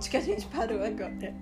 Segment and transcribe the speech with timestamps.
[0.00, 1.34] Onde que a gente parou agora?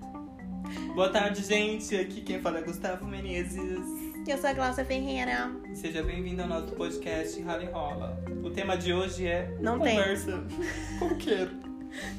[0.93, 1.95] Boa tarde, gente.
[1.95, 3.81] Aqui quem fala é Gustavo Menezes.
[4.27, 5.49] Eu sou a Glaucia Ferreira.
[5.71, 8.21] E Seja bem-vindo ao nosso podcast Rally Rola.
[8.43, 9.97] O tema de hoje é Não tem.
[9.97, 10.45] conversa
[10.99, 11.49] qualquer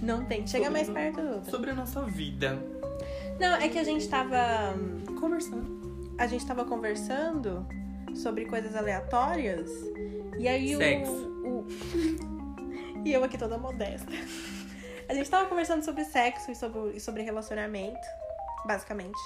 [0.01, 0.47] Não tem.
[0.47, 1.51] Chega Sobre mais no- perto.
[1.51, 2.57] sobre a nossa vida.
[3.37, 4.73] Não, é que a gente tava.
[5.19, 6.15] Conversando.
[6.17, 7.67] A gente tava conversando
[8.15, 9.69] sobre coisas aleatórias.
[10.39, 11.11] E aí Sexo.
[11.11, 11.47] o.
[11.49, 11.67] o-
[13.03, 14.09] e eu aqui toda modesta.
[15.09, 17.99] A gente tava conversando sobre sexo e sobre, e sobre relacionamento,
[18.65, 19.19] basicamente.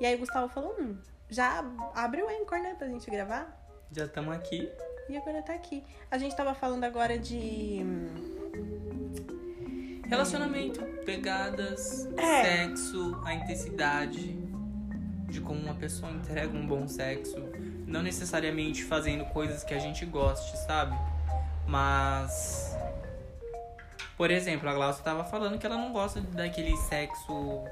[0.00, 0.98] E aí o Gustavo falou: hum,
[1.28, 3.56] já abre o Anchor, né, pra gente gravar?
[3.92, 4.70] Já estamos aqui.
[5.08, 5.84] E agora tá aqui.
[6.10, 7.80] A gente tava falando agora de.
[10.08, 12.42] Relacionamento, pegadas, É.
[12.66, 14.36] sexo, a intensidade
[15.28, 17.36] de como uma pessoa entrega um bom sexo.
[17.86, 20.96] Não necessariamente fazendo coisas que a gente goste, sabe?
[21.66, 22.76] Mas.
[24.20, 27.64] Por exemplo, a Glaucia tava falando que ela não gosta daquele sexo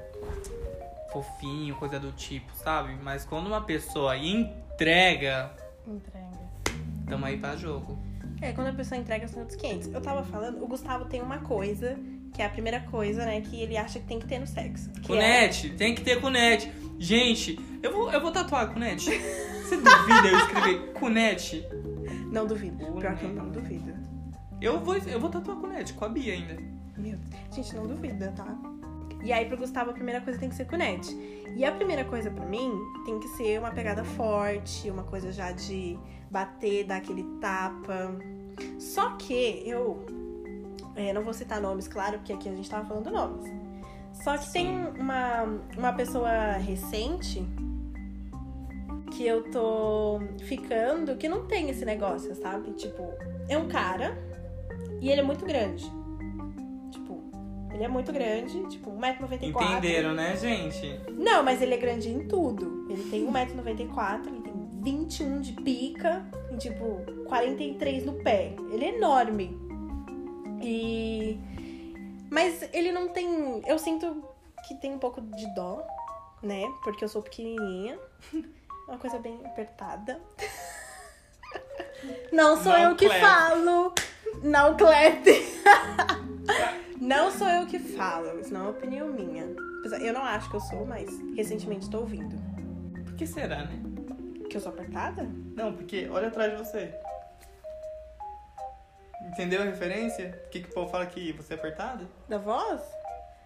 [1.11, 2.97] fofinho, coisa do tipo, sabe?
[3.03, 5.51] Mas quando uma pessoa entrega,
[5.87, 6.27] Entrega.
[7.07, 7.99] tamo aí pra jogo.
[8.41, 9.93] É, quando a pessoa entrega são outros 500.
[9.93, 11.95] Eu tava falando, o Gustavo tem uma coisa,
[12.33, 14.89] que é a primeira coisa, né, que ele acha que tem que ter no sexo.
[14.89, 15.05] Que é...
[15.05, 16.71] Cunete, tem que ter cunete.
[16.97, 19.05] Gente, eu vou, eu vou tatuar cunete.
[19.11, 21.63] Você duvida eu escrever cunete?
[22.31, 22.77] Não duvido.
[22.93, 23.35] Pior que eu Cunete.
[23.35, 23.58] não duvido.
[24.61, 26.55] Eu vou, eu vou tatuar cunete com a Bia ainda.
[26.97, 27.55] Meu Deus.
[27.55, 28.57] Gente, não duvida, tá?
[29.23, 31.15] E aí, pro Gustavo, a primeira coisa tem que ser cunete.
[31.55, 32.71] E a primeira coisa pra mim
[33.05, 35.97] tem que ser uma pegada forte, uma coisa já de
[36.29, 38.15] bater, dar aquele tapa.
[38.77, 40.05] Só que eu.
[40.95, 43.49] é, não vou citar nomes, claro, porque aqui a gente tava falando nomes.
[44.13, 45.43] Só que tem uma,
[45.77, 47.45] uma pessoa recente
[49.11, 52.71] que eu tô ficando que não tem esse negócio, sabe?
[52.73, 53.03] Tipo,
[53.47, 54.28] é um cara
[55.01, 55.85] e ele é muito grande.
[56.91, 57.21] Tipo,
[57.73, 59.43] ele é muito grande, tipo, 1,94m.
[59.43, 60.99] Entenderam, né, gente?
[61.11, 62.87] Não, mas ele é grande em tudo.
[62.89, 68.53] Ele tem 1,94m, ele tem 21 de pica e, tipo, 43 no pé.
[68.71, 69.57] Ele é enorme.
[70.61, 71.39] E.
[72.29, 73.61] Mas ele não tem.
[73.65, 74.23] Eu sinto
[74.67, 75.81] que tem um pouco de dó,
[76.43, 76.63] né?
[76.83, 77.97] Porque eu sou pequenininha.
[78.87, 80.19] Uma coisa bem apertada.
[82.31, 83.21] Não sou Não eu que clap.
[83.21, 83.93] falo.
[84.43, 85.25] Não clap.
[86.99, 89.45] Não sou eu que falo, isso não é opinião minha.
[90.01, 92.35] Eu não acho que eu sou, mas recentemente estou ouvindo.
[93.05, 93.79] Por que será, né?
[94.49, 95.23] Que eu sou apertada?
[95.55, 96.93] Não, porque olha atrás de você.
[99.31, 100.37] Entendeu a referência?
[100.43, 102.05] Por que, que o povo fala que você é apertada?
[102.27, 102.81] Da voz?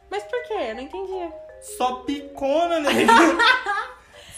[0.10, 0.54] Mas por quê?
[0.54, 1.34] Eu não entendi.
[1.78, 2.90] Só picona, né?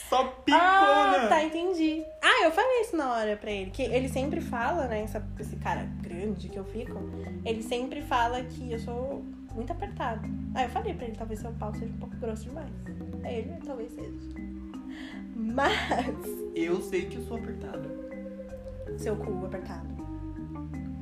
[0.09, 0.61] Só picona.
[0.61, 2.03] Ah, tá, entendi.
[2.21, 3.71] Ah, eu falei isso na hora pra ele.
[3.71, 5.01] Que ele sempre fala, né?
[5.03, 6.99] essa- esse cara grande que eu fico.
[7.43, 9.23] Ele sempre fala que eu sou
[9.53, 10.21] muito apertada.
[10.53, 12.69] Ah, eu falei pra ele, talvez seu pau seja um pouco grosso demais.
[13.23, 14.11] É ele, talvez seja.
[15.35, 15.73] Mas.
[16.55, 17.89] Eu sei que eu sou apertado.
[18.97, 19.95] Seu cu apertado.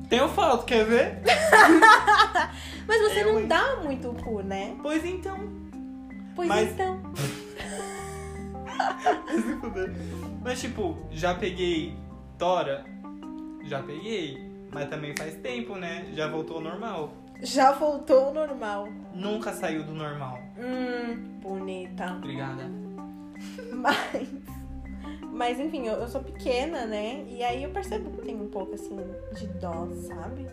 [0.08, 1.20] Tenho foto, quer ver?
[2.86, 3.46] Mas você Eu, não hein?
[3.48, 4.76] dá muito o cu, né?
[4.82, 5.38] Pois então.
[6.34, 7.00] Pois Mas- então.
[10.42, 11.96] Mas tipo, já peguei
[12.38, 12.84] Tora?
[13.64, 14.52] Já peguei.
[14.72, 16.06] Mas também faz tempo, né?
[16.14, 17.12] Já voltou ao normal.
[17.40, 18.88] Já voltou ao normal.
[19.14, 20.38] Nunca saiu do normal.
[20.58, 22.14] Hum, bonita.
[22.16, 22.64] Obrigada.
[23.72, 24.28] Mas.
[25.32, 27.24] Mas enfim, eu, eu sou pequena, né?
[27.28, 28.96] E aí eu percebo que tem um pouco assim
[29.36, 30.48] de dó, sabe?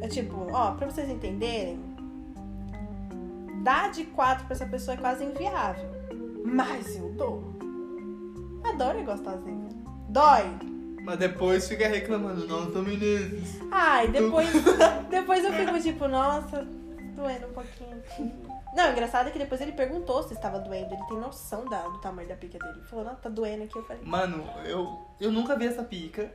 [0.00, 1.78] É tipo, ó, pra vocês entenderem,
[3.62, 5.90] dar de quatro pra essa pessoa é quase inviável.
[6.44, 7.42] Mas eu dou.
[8.64, 9.68] Adoro ir gostosinha.
[10.08, 10.58] Dói.
[11.04, 13.60] Mas depois fica reclamando, nossa, Menezes.
[13.70, 14.48] Ai, depois,
[15.10, 16.64] depois eu fico tipo, nossa,
[17.16, 18.02] doendo um pouquinho.
[18.74, 20.94] Não, o engraçado é que depois ele perguntou se estava doendo.
[20.94, 22.78] Ele tem noção da, do tamanho da pica dele.
[22.78, 23.76] Ele falou, não, tá doendo aqui.
[23.76, 26.30] Eu falei, Mano, eu, eu nunca vi essa pica.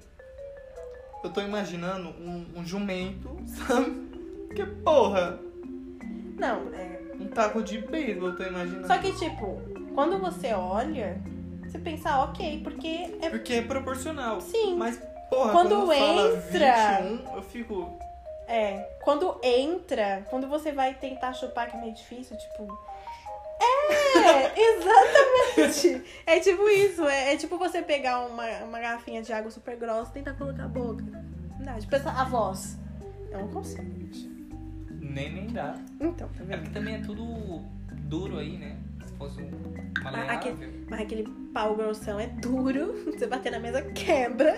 [1.23, 4.08] Eu tô imaginando um, um jumento, sabe?
[4.53, 5.40] Que porra,
[6.37, 6.97] não, é.
[7.19, 8.87] Um taco de beisebol, eu tô imaginando.
[8.87, 9.61] Só que, tipo,
[9.93, 11.19] quando você olha,
[11.66, 13.29] você pensa, ah, ok, porque é.
[13.29, 14.40] Porque é proporcional.
[14.41, 14.75] Sim.
[14.78, 14.99] Mas,
[15.29, 17.99] porra, Quando quando, entra- 21, eu fico.
[18.47, 18.78] É.
[19.03, 22.67] Quando entra, quando você vai tentar chupar, que é meio difícil, tipo.
[23.59, 24.53] É,
[25.58, 26.03] exatamente.
[26.25, 27.03] É tipo isso.
[27.08, 30.63] É, é tipo você pegar uma, uma garrafinha de água super grossa e tentar colocar
[30.63, 31.03] a boca.
[31.59, 31.78] Não.
[31.79, 32.78] Tipo, essa, a voz.
[33.31, 34.36] Eu não consigo, gente.
[35.14, 35.76] Nem, nem dá.
[36.00, 36.59] Então, tá É vendo?
[36.62, 37.62] porque também é tudo
[38.08, 38.78] duro aí, né?
[39.06, 39.50] Se fosse um
[40.00, 40.36] Ah, maleável.
[40.36, 41.24] aquele- Mas aquele
[41.54, 42.94] pau grossão é duro.
[43.06, 44.58] Você bater na mesa, quebra.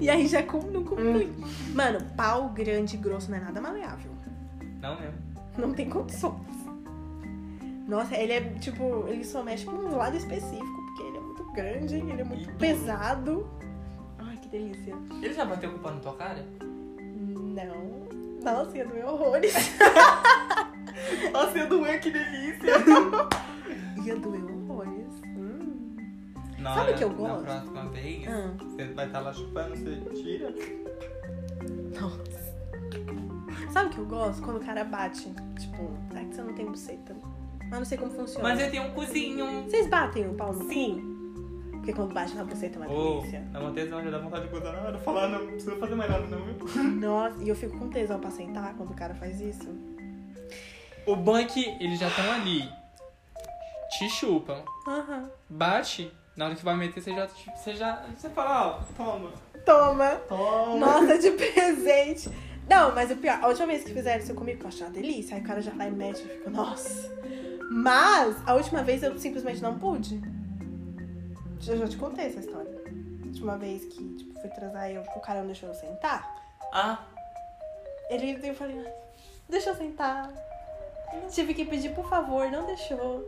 [0.00, 1.30] E aí já com, não conclui.
[1.74, 4.10] Mano, pau grande e grosso não é nada maleável.
[4.80, 5.18] Não mesmo.
[5.56, 6.40] Não tem condições.
[7.86, 11.44] Nossa, ele é tipo, ele só mexe com um lado específico, porque ele é muito
[11.52, 13.46] grande, ele é muito E pesado.
[14.18, 14.94] Ai, que delícia.
[15.22, 16.44] Ele já bateu culpa na tua cara?
[18.44, 19.54] Nossa, ia doer horrores.
[21.32, 22.72] Nossa, eu doer, que delícia!
[24.04, 25.06] ia doer horrores.
[25.36, 25.96] Hum.
[26.58, 27.44] Na Sabe o que eu Na gosto?
[27.44, 28.50] próxima vez, Ah.
[28.58, 30.54] você vai estar lá chupando, você tira.
[32.00, 32.42] Nossa.
[33.72, 34.42] Sabe o que eu gosto?
[34.42, 35.32] Quando o cara bate.
[35.58, 37.16] Tipo, é que você não tem buceta.
[37.70, 38.48] Mas não sei como funciona.
[38.48, 39.62] Mas eu tenho um cozinho.
[39.64, 41.00] Vocês batem o pau no Sim.
[41.00, 41.11] cu?
[41.82, 43.40] Porque quando bate na buceta é uma Ô, delícia.
[43.50, 44.98] dá uma tesão, já dá vontade de gozar na hora.
[44.98, 46.84] Falar, não, não precisa fazer mais nada, não, viu?
[47.00, 49.68] Nossa, e eu fico com tesão pra sentar quando o cara faz isso.
[51.04, 51.44] O bom é
[51.80, 52.68] eles já estão ali.
[53.98, 54.62] Te chupam.
[54.86, 55.28] Aham.
[55.50, 57.26] Bate, na hora que vai meter, você já.
[57.26, 58.06] Você já.
[58.16, 59.30] Você fala, ó, toma.
[59.66, 60.10] Toma.
[60.28, 60.78] Toma.
[60.78, 62.30] Nossa, de presente.
[62.70, 65.34] Não, mas o pior, a última vez que fizeram isso comigo, eu achei uma delícia.
[65.36, 67.10] Aí o cara já vai e mete e fica, nossa.
[67.72, 70.22] Mas, a última vez eu simplesmente não pude.
[71.66, 72.70] Eu já te contei essa história.
[73.22, 76.28] A última vez que, tipo, fui transar e eu- o cara não deixou eu sentar.
[76.72, 76.98] Ah,
[78.10, 78.92] Ele, eu falei, "Ai,
[79.48, 80.30] deixa eu sentar.
[81.30, 83.24] Tive que pedir, por favor, não deixou.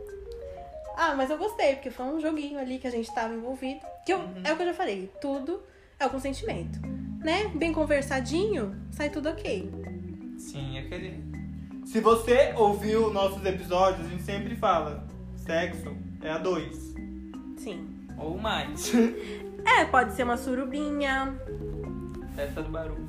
[0.95, 3.79] Ah, mas eu gostei, porque foi um joguinho ali que a gente tava envolvido.
[4.05, 4.41] Que eu, Uhum.
[4.43, 5.63] É o que eu já falei, tudo
[5.99, 6.79] é o consentimento.
[7.23, 7.47] Né?
[7.55, 9.71] Bem conversadinho, sai tudo ok.
[10.37, 11.23] sim, aquele.
[11.85, 15.07] Se você ouviu nossos episódios, a gente sempre fala:
[15.37, 16.93] sexo é a dois.
[17.57, 17.94] Sim.
[18.17, 18.91] Ou mais.
[19.67, 21.35] É, pode ser uma surubinha.
[22.35, 23.07] Festa do barulho.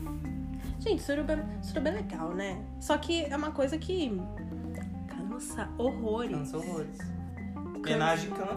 [0.80, 2.64] Gente, suruba, suruba é legal, né?
[2.80, 4.18] Só que é uma coisa que
[5.06, 6.30] cansa horrores.
[6.30, 6.98] Cansa horrores.
[7.76, 8.54] Homenagem cansa.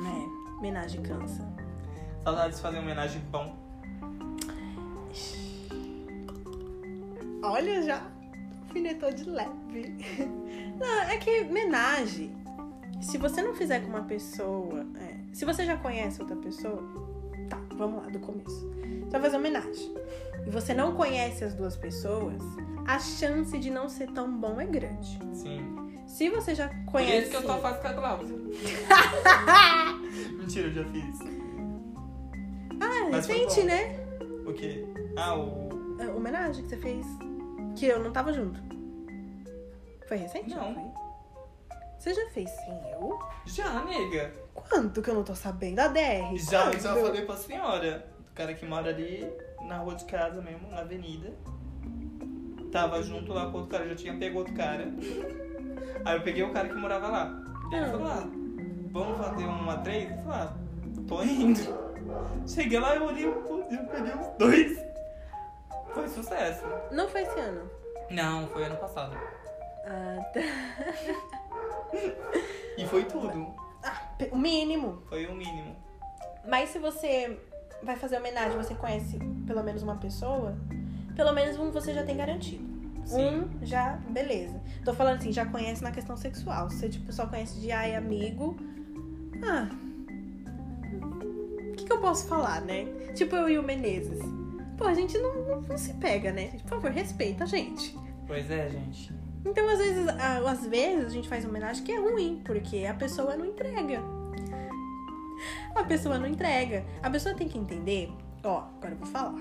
[0.00, 0.26] Né?
[0.58, 1.44] Homenagem cansa.
[2.22, 3.56] Saudades de fazer homenagem bom.
[7.42, 8.00] Olha, já
[8.72, 9.96] alfinetou de leve.
[10.78, 12.41] Não, é que homenagem.
[13.02, 14.86] Se você não fizer com uma pessoa.
[14.96, 16.82] é, se você já conhece outra pessoa.
[17.50, 18.70] Tá, vamos lá, do começo.
[19.04, 19.94] Você vai fazer homenagem.
[20.46, 22.42] E você não conhece as duas pessoas,
[22.86, 25.18] a chance de não ser tão bom é grande.
[25.34, 25.60] Sim.
[26.06, 27.18] Se você já Por conhece.
[27.22, 28.36] isso que eu só faço com a Glaucia.
[30.38, 31.18] Mentira, eu já fiz.
[32.80, 33.96] Ah, Mas recente, né?
[34.46, 34.84] O quê?
[35.16, 35.68] Ah, o.
[36.00, 37.06] A homenagem que você fez.
[37.76, 38.60] Que eu não tava junto.
[40.08, 40.50] Foi recente?
[40.54, 40.74] Não.
[40.74, 40.82] foi?
[42.02, 43.16] Você já fez sem eu?
[43.46, 44.32] Já, nega.
[44.52, 45.78] Quanto que eu não tô sabendo?
[45.78, 46.36] A DR?
[46.36, 46.80] Já, Quanto?
[46.82, 48.04] já falei pra senhora.
[48.28, 49.32] O cara que mora ali
[49.68, 51.32] na rua de casa mesmo, na avenida.
[52.72, 54.88] Tava junto lá com outro cara, já tinha pego outro cara.
[56.04, 57.40] Aí eu peguei o cara que morava lá.
[57.70, 57.90] Ele Ah.
[57.90, 58.28] falou, ah,
[58.90, 60.10] vamos fazer uma três?
[60.10, 60.54] Eu falei, ah,
[61.06, 61.60] tô indo.
[62.48, 63.32] Cheguei lá, eu olhei, eu
[63.92, 64.84] peguei os dois.
[65.94, 66.64] Foi sucesso.
[66.90, 67.70] Não foi esse ano.
[68.10, 69.16] Não, foi ano passado.
[69.86, 70.40] Ah, tá.
[72.78, 73.54] E foi tudo.
[74.18, 75.02] Pe- O mínimo.
[75.08, 75.76] Foi o mínimo.
[76.48, 77.38] Mas se você
[77.82, 80.56] vai fazer homenagem, você conhece pelo menos uma pessoa,
[81.16, 82.70] pelo menos um você já tem garantido.
[83.04, 83.40] Sim.
[83.60, 84.60] Um já, beleza.
[84.84, 86.70] Tô falando assim, já conhece na questão sexual.
[86.70, 88.56] Se você tipo, só conhece de ai amigo.
[89.44, 89.68] Ah.
[91.68, 92.84] O que, que eu posso falar, né?
[93.14, 94.20] Tipo eu e o Menezes.
[94.78, 96.48] Pô, a gente não, não, não se pega, né?
[96.62, 97.96] Por favor, respeita a gente.
[98.26, 99.12] Pois é, gente.
[99.44, 102.94] Então, às vezes, a- às vezes a gente faz homenagem que é ruim, porque a
[102.94, 104.00] pessoa não entrega.
[105.74, 106.84] A pessoa não entrega.
[107.02, 108.10] A pessoa tem que entender.
[108.44, 109.34] Ó, agora eu vou falar.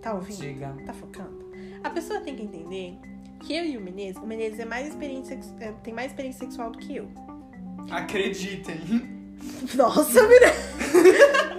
[0.00, 0.38] Tá ouvindo?
[0.40, 0.74] Diga.
[0.86, 1.42] Tá focando?
[1.84, 2.98] A pessoa tem que entender
[3.40, 6.70] que eu e o Menezes, o Menezes é mais experiência, é, tem mais experiência sexual
[6.70, 7.08] do que eu.
[7.90, 8.80] Acreditem.
[9.74, 10.72] Nossa, Menezes!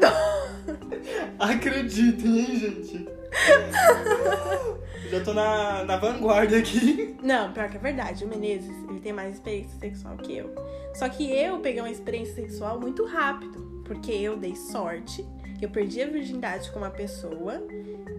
[1.39, 3.07] Acreditem, hein, gente.
[5.13, 7.15] Já tô na, na vanguarda aqui.
[7.21, 8.25] Não, pior que é verdade.
[8.25, 10.53] O Menezes, ele tem mais experiência sexual que eu.
[10.95, 13.83] Só que eu peguei uma experiência sexual muito rápido.
[13.85, 15.23] Porque eu dei sorte.
[15.61, 17.61] Eu perdi a virgindade com uma pessoa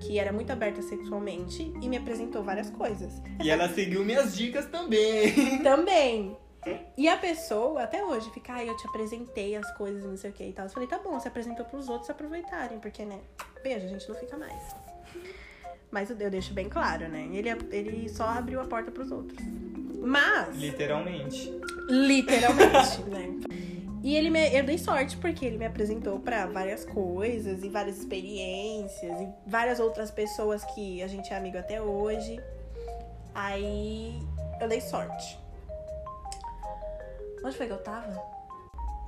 [0.03, 3.21] que era muito aberta sexualmente e me apresentou várias coisas.
[3.43, 5.59] E ela seguiu minhas dicas também.
[5.65, 6.37] Também.
[6.97, 10.33] E a pessoa, até hoje, fica, ai, eu te apresentei as coisas, não sei o
[10.33, 10.67] que e tal.
[10.67, 13.19] Eu falei, tá bom, você apresentou pros outros aproveitarem, porque, né?
[13.63, 14.75] Beijo, a gente não fica mais.
[15.95, 17.29] Mas eu deixo bem claro, né?
[17.33, 19.39] Ele, ele só abriu a porta pros outros.
[20.01, 20.57] Mas.
[20.57, 21.57] Literalmente.
[21.89, 23.39] Literalmente, né?
[24.03, 27.97] E ele me, eu dei sorte porque ele me apresentou pra várias coisas e várias
[27.97, 32.43] experiências e várias outras pessoas que a gente é amigo até hoje.
[33.33, 34.21] Aí
[34.61, 35.39] eu dei sorte.
[37.45, 38.21] Onde foi que eu tava?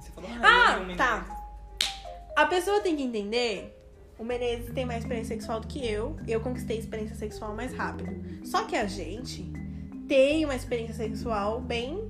[0.01, 1.27] Você falou, Ah, eu, tá.
[2.37, 3.76] A pessoa tem que entender.
[4.19, 6.17] O Menezes tem mais experiência sexual do que eu.
[6.27, 8.11] Eu conquistei experiência sexual mais rápido.
[8.45, 9.51] Só que a gente
[10.09, 12.09] tem uma experiência sexual bem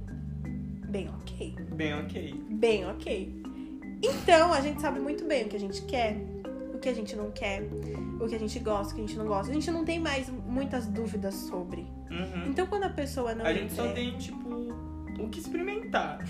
[0.88, 1.54] Bem ok.
[1.74, 2.44] Bem ok.
[2.48, 3.42] Bem ok.
[4.02, 6.16] Então, a gente sabe muito bem o que a gente quer,
[6.74, 7.62] o que a gente não quer,
[8.20, 9.50] o que a gente gosta, o que a gente não gosta.
[9.50, 11.80] A gente não tem mais muitas dúvidas sobre.
[12.10, 12.46] Uhum.
[12.48, 14.48] Então, quando a pessoa não A gente só quer- tem, tipo,
[15.18, 16.20] o que experimentar.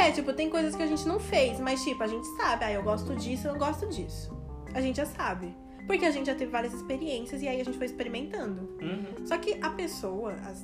[0.00, 2.72] É, tipo, tem coisas que a gente não fez, mas tipo, a gente sabe, ah,
[2.72, 4.32] eu gosto disso, eu não gosto disso.
[4.74, 5.54] A gente já sabe.
[5.86, 8.68] Porque a gente já teve várias experiências e aí a gente foi experimentando.
[8.82, 9.26] Uhum.
[9.26, 10.62] Só que a pessoa, às,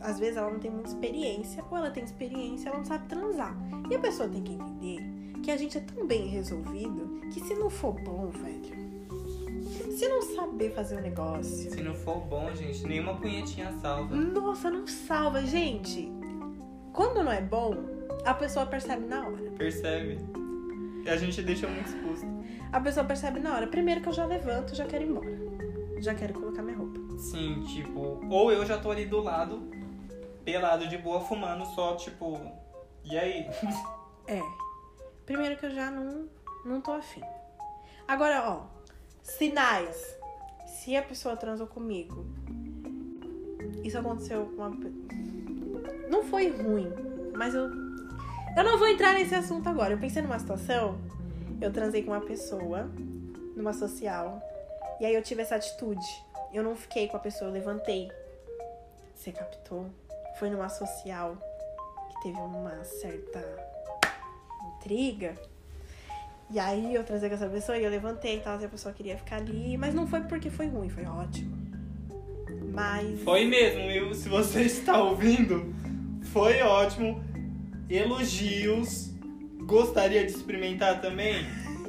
[0.00, 3.54] às vezes, ela não tem muita experiência, ou ela tem experiência, ela não sabe transar.
[3.90, 5.02] E a pessoa tem que entender
[5.42, 8.86] que a gente é tão bem resolvido que se não for bom, velho.
[9.94, 11.70] Se não saber fazer o negócio.
[11.70, 14.14] Se não for bom, gente, nenhuma punhetinha salva.
[14.14, 16.10] Nossa, não salva, gente.
[16.92, 17.74] Quando não é bom,
[18.24, 19.50] a pessoa percebe na hora.
[19.58, 20.18] Percebe?
[21.06, 22.26] E a gente deixa muito exposto.
[22.72, 23.68] A pessoa percebe na hora.
[23.68, 25.38] Primeiro que eu já levanto, já quero ir embora.
[26.00, 26.98] Já quero colocar minha roupa.
[27.16, 29.70] Sim, tipo, ou eu já tô ali do lado,
[30.44, 32.40] pelado de boa, fumando, só tipo.
[33.04, 33.46] E aí?
[34.28, 34.42] É.
[35.24, 36.28] Primeiro que eu já não,
[36.64, 37.22] não tô afim.
[38.08, 38.66] Agora, ó.
[39.22, 40.18] Sinais.
[40.66, 42.26] Se a pessoa transou comigo.
[43.84, 44.76] Isso aconteceu com uma.
[46.10, 46.88] Não foi ruim,
[47.36, 47.70] mas eu.
[48.56, 49.92] Eu não vou entrar nesse assunto agora.
[49.92, 50.98] Eu pensei numa situação.
[51.60, 52.90] Eu transei com uma pessoa,
[53.54, 54.40] numa social.
[54.98, 56.06] E aí eu tive essa atitude.
[56.54, 58.10] Eu não fiquei com a pessoa, eu levantei.
[59.14, 59.90] Você captou?
[60.38, 61.36] Foi numa social
[62.08, 63.44] que teve uma certa
[64.78, 65.34] intriga.
[66.50, 68.94] E aí eu trazei com essa pessoa e eu levantei e tal, e a pessoa
[68.94, 71.54] queria ficar ali, mas não foi porque foi ruim, foi ótimo.
[72.72, 73.20] Mas.
[73.22, 75.74] Foi mesmo, se você está ouvindo,
[76.32, 77.22] foi ótimo.
[77.88, 79.12] Elogios.
[79.66, 81.44] Gostaria de experimentar também?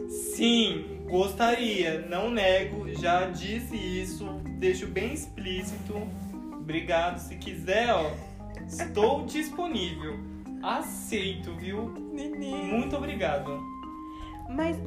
[0.10, 2.02] Sim, gostaria.
[2.08, 4.26] Não nego, já disse isso,
[4.60, 5.94] deixo bem explícito.
[6.54, 7.20] Obrigado.
[7.20, 8.12] Se quiser, ó,
[8.68, 10.18] estou disponível.
[10.64, 11.86] Aceito, viu?
[11.90, 12.78] Menino.
[12.78, 13.60] Muito obrigado.
[14.50, 14.78] Mas.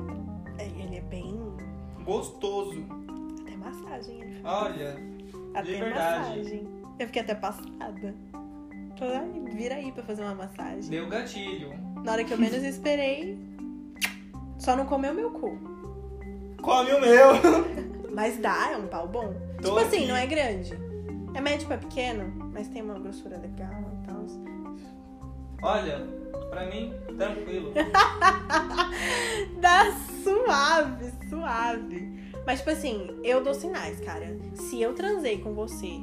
[0.59, 1.39] é, Ele é bem.
[2.05, 2.85] Gostoso.
[3.43, 4.41] Até massagem ele.
[4.43, 4.97] Olha,
[5.55, 6.29] Até verdade.
[6.29, 6.69] massagem.
[6.99, 8.15] Eu fiquei até passada.
[9.01, 10.91] Aí, vira aí pra fazer uma massagem.
[10.91, 11.73] deu gatilho.
[12.05, 13.39] Na hora que eu menos esperei,
[14.59, 15.59] só não comeu meu cu.
[16.63, 17.33] Come o meu.
[18.13, 19.35] Mas dá, é um pau bom.
[19.63, 20.07] Tô tipo assim, aqui.
[20.07, 20.73] não é grande.
[21.35, 24.27] É médio pra pequeno, mas tem uma grossura legal e tal.
[25.63, 26.07] Olha,
[26.51, 27.73] pra mim, tranquilo.
[29.61, 29.93] Dá
[30.25, 32.21] suave, suave.
[32.45, 34.37] Mas, tipo assim, eu dou sinais, cara.
[34.55, 36.01] Se eu transei com você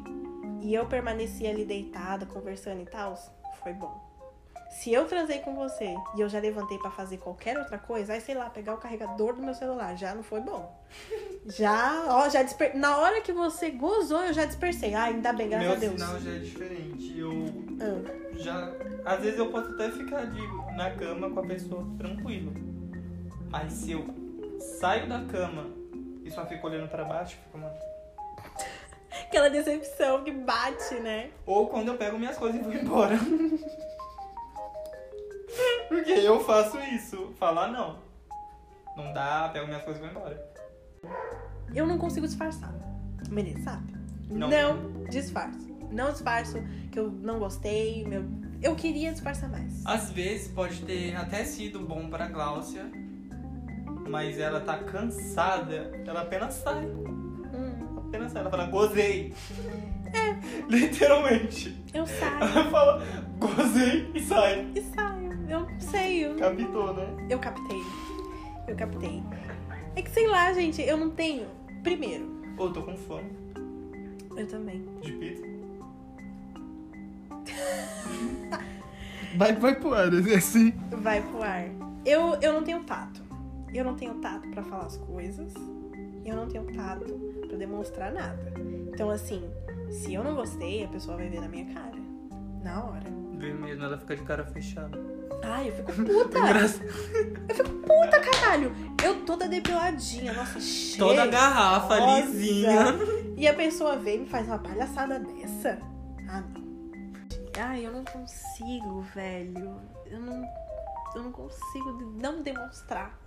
[0.61, 3.15] e eu permaneci ali deitada, conversando e tal,
[3.63, 4.05] foi bom.
[4.69, 8.21] Se eu transei com você e eu já levantei pra fazer qualquer outra coisa, aí
[8.21, 10.75] sei lá, pegar o carregador do meu celular, já não foi bom.
[11.47, 12.75] Já, ó, já disper...
[12.77, 14.93] Na hora que você gozou, eu já dispersei.
[14.93, 15.93] Ah, ainda bem, graças meu a Deus.
[16.01, 17.17] sinal já é diferente.
[17.17, 17.31] Eu
[17.79, 18.73] Ah, já.
[19.05, 20.41] Às vezes eu posso até ficar de,
[20.75, 22.51] na cama com a pessoa tranquilo.
[23.49, 24.05] Mas se eu
[24.59, 25.67] saio da cama
[26.25, 27.69] e só fico olhando pra baixo, fica uma.
[29.27, 31.29] Aquela decepção que bate, né?
[31.45, 33.17] Ou quando eu pego minhas coisas e vou embora.
[35.87, 37.33] Porque eu faço isso.
[37.37, 37.99] Falar não.
[38.95, 40.51] Não dá, pego minhas coisas e vou embora.
[41.73, 42.73] Eu não consigo disfarçar.
[43.29, 43.93] Menino, sabe?
[44.29, 44.49] Não.
[44.49, 45.67] Não, disfarço.
[45.91, 46.57] Não disfarço
[46.91, 48.05] que eu não gostei.
[48.05, 48.25] Meu...
[48.61, 49.85] Eu queria disfarçar mais.
[49.85, 52.89] Às vezes pode ter até sido bom pra Gláucia,
[54.09, 56.87] mas ela tá cansada, ela apenas sai.
[58.29, 58.41] Sai.
[58.41, 59.33] Ela fala, gozei.
[60.13, 60.35] É.
[60.69, 61.77] Literalmente.
[61.93, 63.03] eu saio Ela fala,
[63.39, 64.67] gozei e sai.
[64.75, 65.33] e saio.
[65.49, 66.25] Eu não sei.
[66.25, 67.07] Eu, Captou, né?
[67.29, 67.81] eu captei.
[68.67, 69.23] Eu captei.
[69.95, 71.47] É que sei lá, gente, eu não tenho.
[71.83, 72.25] Primeiro,
[72.57, 73.29] Ô, tô com fome
[74.35, 74.85] eu também.
[75.01, 75.43] de pizza.
[79.35, 80.71] Vai, vai pro ar, é assim.
[80.91, 81.65] Vai pro ar.
[82.05, 83.21] Eu, eu não tenho tato.
[83.73, 85.53] Eu não tenho tato pra falar as coisas.
[86.27, 87.13] Eu não tenho tato
[87.47, 88.53] pra demonstrar nada.
[88.93, 89.49] Então, assim,
[89.89, 91.95] se eu não gostei, a pessoa vai ver na minha cara.
[92.61, 93.05] Na hora.
[93.37, 94.99] Vê mesmo, ela fica de cara fechada.
[95.41, 96.39] Ai, eu fico puta.
[96.39, 96.85] Engraçado.
[97.85, 98.75] puta, caralho.
[99.01, 100.33] Eu toda depiladinha.
[100.33, 100.99] Nossa, cheia.
[100.99, 102.95] Toda garrafa lisinha.
[103.37, 105.79] E a pessoa vem e me faz uma palhaçada dessa.
[106.27, 106.67] Ah, não.
[107.57, 109.79] Ai, eu não consigo, velho.
[110.07, 110.43] Eu não,
[111.15, 113.17] eu não consigo não demonstrar.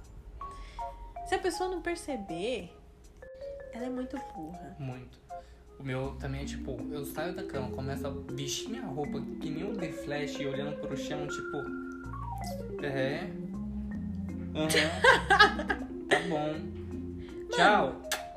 [1.26, 2.76] Se a pessoa não perceber,
[3.73, 4.77] ela é muito burra.
[4.79, 5.19] Muito.
[5.79, 9.49] O meu também é tipo, eu saio da cama, começo a vestir minha roupa que
[9.49, 12.85] nem um The Flash e olhando pro chão, tipo.
[12.85, 13.27] É.
[14.55, 14.69] Aham.
[16.09, 17.50] tá bom.
[17.50, 17.95] Tchau.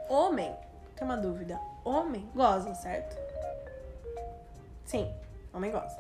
[0.10, 0.56] Homem,
[0.96, 1.60] tem uma dúvida.
[1.84, 3.18] Homem goza, certo?
[4.86, 5.12] Sim,
[5.54, 5.98] homem goza.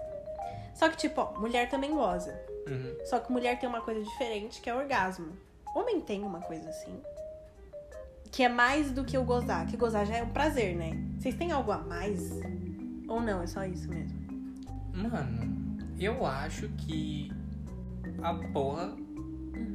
[0.74, 2.34] Só que, tipo, ó, mulher também goza.
[2.68, 2.96] Uhum.
[3.06, 5.38] Só que mulher tem uma coisa diferente, que é orgasmo.
[5.76, 7.02] Homem tem uma coisa assim.
[8.34, 9.68] Que é mais do que o gozar.
[9.68, 11.00] Que gozar já é um prazer, né?
[11.20, 12.32] Vocês têm algo a mais?
[13.08, 14.20] Ou não, é só isso mesmo?
[14.92, 17.32] Mano, eu acho que
[18.24, 18.96] a porra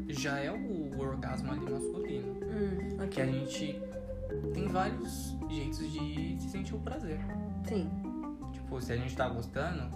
[0.09, 2.33] já é o orgasmo ali masculino.
[2.33, 3.81] Hum, Que a gente
[4.53, 7.21] tem vários jeitos de se sentir o prazer.
[7.65, 7.89] Sim.
[8.53, 9.89] Tipo, se a gente tá gostando,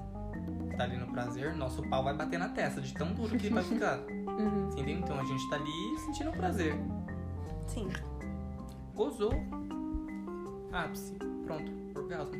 [0.76, 3.54] tá ali no prazer, nosso pau vai bater na testa de tão duro que ele
[3.56, 3.98] vai ficar.
[4.32, 4.70] Uhum.
[4.70, 4.98] Entendeu?
[4.98, 6.74] Então a gente tá ali sentindo o prazer.
[7.66, 7.86] Sim.
[8.94, 9.32] Gozou.
[10.72, 11.14] Ápice.
[11.44, 11.72] Pronto.
[11.94, 12.32] Orgasmo.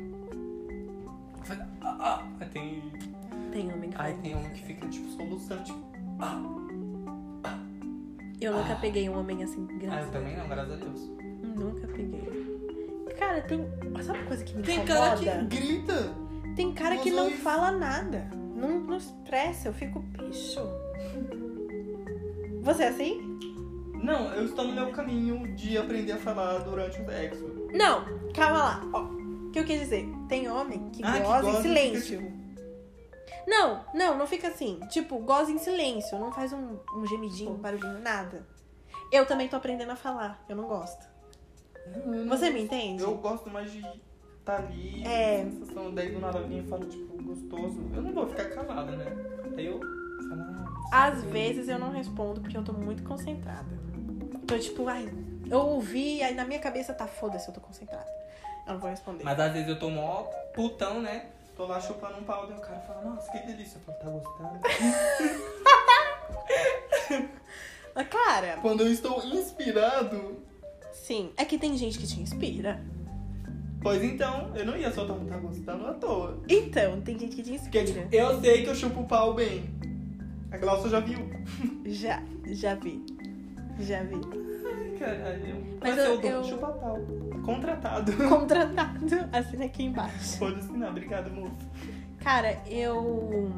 [1.45, 2.27] Vai- ah, ah.
[2.39, 2.81] Aí tem.
[3.51, 5.79] Tem homem que Aí tem um que fica tipo soluçando, tipo.
[6.19, 6.41] Ah.
[8.41, 11.11] Eu nunca peguei um homem assim, Ah, graças eu a também não, graças a Deus.
[11.55, 12.53] Nunca peguei.
[13.17, 13.59] Cara, tem.
[14.03, 15.23] Sabe uma coisa que me Tem incomoda?
[15.25, 16.13] cara que grita.
[16.55, 18.29] Tem cara que não fala nada.
[18.55, 20.59] Não, não expressa, eu fico bicho.
[22.61, 23.22] Você é assim?
[24.03, 27.43] Não, eu estou no meu caminho de aprender a falar durante o sexo.
[27.73, 28.81] Não, calma lá.
[28.93, 30.05] Ó, o que eu quis dizer?
[30.27, 32.19] Tem homem que Ah, que goza em goza e silêncio.
[32.19, 32.43] fica, tipo,
[33.47, 34.79] Não, não, não fica assim.
[34.89, 36.19] Tipo, goza em silêncio.
[36.19, 38.45] Não faz um, um gemidinho, um barulhinho, nada.
[39.11, 40.43] Eu também tô aprendendo a falar.
[40.49, 41.05] Eu não gosto.
[42.05, 43.03] "Hum, Você me entende?
[43.03, 43.79] Eu gosto mais de
[44.39, 45.43] estar ali, É.
[45.45, 47.79] sensação, daí do nada alguém fala, tipo, gostoso.
[47.93, 49.05] Eu não vou ficar calada, né?
[49.55, 53.83] Daí eu falo, ah, Às vezes eu não respondo porque eu tô muito concentrada.
[54.47, 55.09] Tô tipo, ai,
[55.49, 58.05] eu ouvi, aí na minha cabeça tá foda-se, eu tô concentrada.
[58.67, 59.23] Eu não vou responder.
[59.23, 60.23] Mas às vezes eu tô mó
[60.53, 61.27] putão, né?
[61.55, 63.77] Tô lá chupando um pau, daí o cara fala, nossa, que delícia.
[63.77, 64.59] Eu falo, tá gostando?
[67.95, 70.39] Mas, Cara, Quando eu estou inspirado,
[70.91, 72.81] sim, é que tem gente que te inspira.
[73.81, 76.41] pois então, eu não ia soltar um tá gostando à toa.
[76.49, 78.01] Então, tem gente que te Porque, inspira.
[78.03, 79.69] tipo, eu sei que eu chupo o pau bem.
[80.51, 81.19] A Glaucia já viu.
[81.85, 83.05] Já, já vi.
[83.79, 84.15] Já vi.
[84.15, 85.63] Ai, caralho.
[85.81, 86.97] Mas Mas eu- eu, chupa pau.
[87.43, 88.11] Contratado.
[88.29, 90.39] Contratado, assina aqui embaixo.
[90.39, 91.55] Pode assinar, obrigado, moço.
[92.19, 93.51] Cara, eu.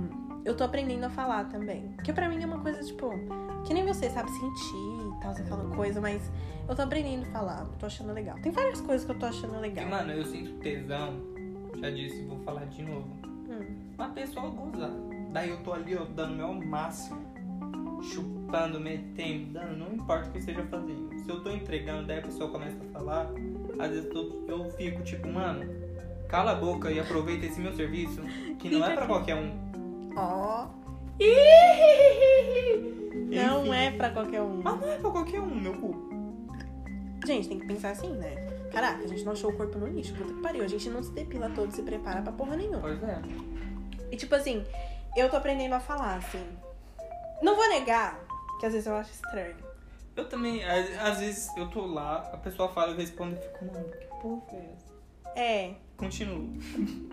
[0.43, 1.89] Eu tô aprendendo a falar também.
[1.95, 3.09] Porque pra mim é uma coisa, tipo,
[3.65, 4.75] que nem você sabe sentir
[5.17, 6.31] e tal, aquela coisa, mas
[6.69, 8.35] eu tô aprendendo a falar, tô achando legal.
[8.43, 9.87] Tem várias coisas que eu tô achando E, legal.
[9.87, 11.19] mano, eu sinto tesão.
[11.79, 13.07] Já disse, vou falar de novo.
[13.25, 13.75] Hum.
[13.97, 14.91] Uma pessoa gozar.
[15.31, 17.19] Daí eu tô ali, ó, dando meu máximo.
[18.13, 21.09] Chupando, metendo, dando, não importa o que eu esteja fazendo.
[21.19, 23.29] Se eu tô entregando, daí a pessoa começa a falar,
[23.79, 25.65] às vezes eu, eu fico tipo, mano,
[26.27, 28.21] cala a boca e aproveita esse meu serviço,
[28.59, 29.51] que não é pra qualquer um.
[30.15, 30.67] Ó.
[33.29, 33.75] Não Enfim.
[33.75, 34.61] é pra qualquer um.
[34.61, 35.95] Mas não é pra qualquer um, meu cu.
[37.25, 38.35] Gente, tem que pensar assim, né?
[38.71, 40.63] Caraca, a gente não achou o corpo no lixo, puta que pariu.
[40.63, 42.81] A gente não se depila todo, se prepara pra porra nenhuma.
[42.81, 43.21] Pois é.
[44.11, 44.63] E tipo assim,
[45.15, 46.43] eu tô aprendendo a falar, assim.
[47.41, 48.19] Não vou negar
[48.59, 49.55] que às vezes eu acho estranho.
[50.15, 53.89] Eu também, às, vezes eu tô lá, a pessoa fala, eu respondo e fico, mano,
[53.89, 54.95] que porra foi essa?
[55.35, 56.57] É, Continuo.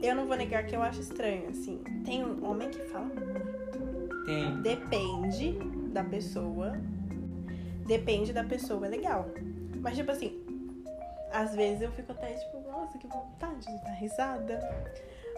[0.00, 1.82] eu não vou negar que eu acho estranho, assim.
[2.04, 4.24] Tem um homem que fala muito.
[4.24, 4.62] Tem.
[4.62, 5.58] Depende
[5.92, 6.72] da pessoa.
[7.86, 9.28] Depende da pessoa, é legal.
[9.80, 10.40] Mas, tipo assim,
[11.32, 14.60] às vezes eu fico até tipo, nossa, que vontade de dar risada.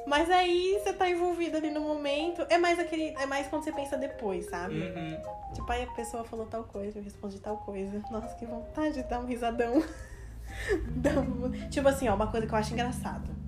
[0.07, 2.45] Mas aí você tá envolvido ali no momento.
[2.51, 3.15] É mais aquele.
[3.19, 4.75] É mais quando você pensa depois, sabe?
[4.81, 5.17] Uhum.
[5.55, 8.03] Tipo, aí a pessoa falou tal coisa, eu respondi tal coisa.
[8.11, 9.83] Nossa, que vontade de dar um risadão.
[11.71, 13.31] Tipo assim, ó, uma coisa que eu acho engraçado.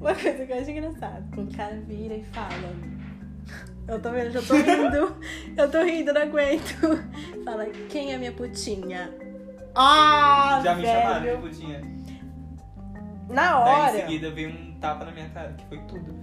[0.00, 1.24] Uma coisa que eu acho engraçado.
[1.34, 2.76] Quando o cara vira e fala.
[3.88, 5.16] Eu tô vendo, eu tô rindo.
[5.56, 6.74] Eu tô rindo, não aguento.
[7.44, 9.10] Fala, quem é minha putinha?
[9.74, 11.00] Ah, Já me velho.
[11.00, 11.80] chamaram de putinha.
[13.28, 13.96] Na Daí hora.
[13.96, 16.14] em seguida veio um tapa na minha cara, que foi tudo.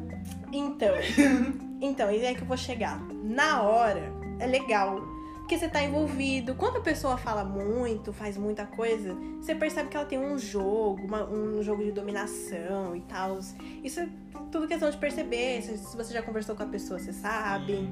[0.52, 0.94] Então,
[1.82, 3.00] então, e é que eu vou chegar.
[3.24, 5.02] Na hora, é legal.
[5.40, 6.56] Porque você tá envolvido.
[6.56, 11.02] Quando a pessoa fala muito, faz muita coisa, você percebe que ela tem um jogo,
[11.06, 13.40] uma- um jogo de dominação e tal.
[13.84, 14.08] Isso é
[14.52, 15.62] tudo questão de perceber.
[15.62, 17.90] Se, se você já conversou com a pessoa, você sabe.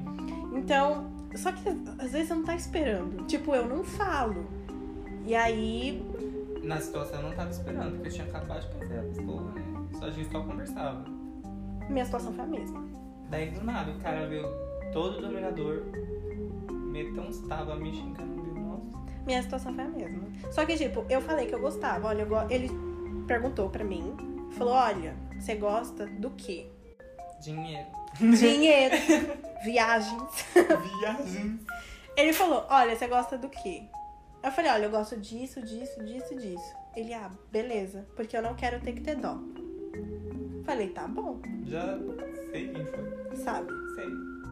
[0.54, 1.68] Então, só que
[1.98, 3.26] às vezes você não tá esperando.
[3.26, 4.46] Tipo, eu não falo.
[5.26, 6.02] E aí,
[6.62, 9.62] Na situação eu não tava esperando, porque eu tinha acabado de conhecer a pessoa, né?
[9.98, 11.04] Só a gente só conversava.
[11.88, 12.84] minha situação foi a mesma.
[13.30, 14.44] Daí do nada o cara veio
[14.92, 15.82] todo dominador,
[16.92, 18.54] meteu uns tapas me xingando, viu?
[18.54, 18.98] Nossa.
[19.26, 20.22] Minha situação foi a mesma.
[20.50, 22.08] Só que, tipo, eu falei que eu gostava.
[22.08, 22.70] Olha, eu go- ele
[23.26, 24.14] perguntou pra mim.
[24.52, 26.66] Falou, olha, você gosta do quê?
[27.40, 27.86] Dinheiro.
[28.18, 28.96] Dinheiro,
[29.64, 30.46] viagens.
[30.54, 31.60] Viagem.
[32.16, 33.84] Ele falou, olha, você gosta do quê?
[34.42, 36.74] Eu falei, olha, eu gosto disso, disso, disso, disso.
[36.96, 39.38] Ele, ah, beleza, porque eu não quero ter que ter dó.
[40.64, 41.40] Falei, tá bom.
[41.66, 41.98] Já
[42.50, 43.36] Sei quem foi.
[43.36, 43.72] sabe?
[43.94, 44.08] Sei.